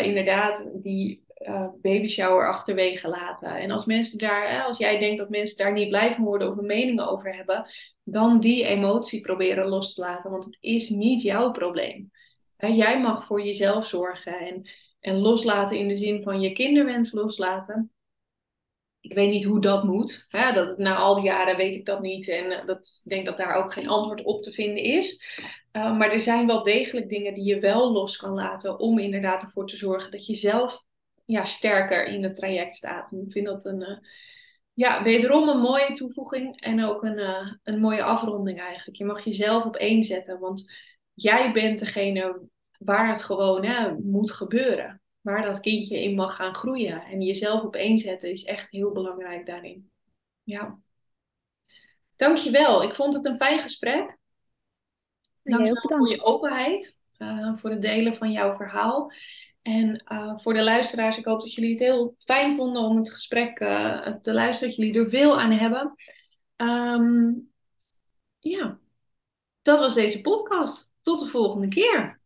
[0.02, 3.56] Inderdaad, die uh, baby shower achterwege laten.
[3.56, 6.52] En als mensen daar, hè, als jij denkt dat mensen daar niet blij van worden
[6.52, 7.66] of een mening over hebben,
[8.04, 10.32] dan die emotie proberen los te laten.
[10.32, 12.12] Want het is niet jouw probleem.
[12.58, 14.70] Jij mag voor jezelf zorgen en,
[15.00, 17.92] en loslaten in de zin van je kinderwens loslaten
[19.02, 20.26] ik weet niet hoe dat moet.
[20.30, 20.54] Hè?
[20.54, 22.28] Dat, na al die jaren weet ik dat niet.
[22.28, 25.40] En uh, dat, ik denk dat daar ook geen antwoord op te vinden is.
[25.72, 28.80] Uh, maar er zijn wel degelijk dingen die je wel los kan laten.
[28.80, 30.84] Om inderdaad ervoor te zorgen dat je zelf
[31.26, 33.12] ja, sterker in het traject staat.
[33.12, 33.98] En ik vind dat een, uh,
[34.74, 36.62] ja, wederom een mooie toevoeging.
[36.62, 37.20] En ook een,
[37.64, 38.98] een mooie afronding eigenlijk.
[38.98, 40.40] Je mag jezelf op één zetten.
[40.40, 40.74] Want
[41.14, 42.42] jij bent degene
[42.78, 47.04] waar het gewoon hè, moet gebeuren waar dat kindje in mag gaan groeien.
[47.04, 49.92] En jezelf op één zetten is echt heel belangrijk daarin.
[50.44, 50.80] Ja.
[52.16, 52.84] Dankjewel.
[52.84, 54.18] Ik vond het een fijn gesprek.
[55.44, 57.00] Dankjewel voor je openheid.
[57.18, 59.12] Uh, voor het delen van jouw verhaal.
[59.62, 63.12] En uh, voor de luisteraars, ik hoop dat jullie het heel fijn vonden om het
[63.12, 64.76] gesprek uh, te luisteren.
[64.76, 65.94] Dat jullie er veel aan hebben.
[66.58, 67.52] Um,
[68.40, 68.80] ja,
[69.62, 70.92] dat was deze podcast.
[71.02, 72.21] Tot de volgende keer.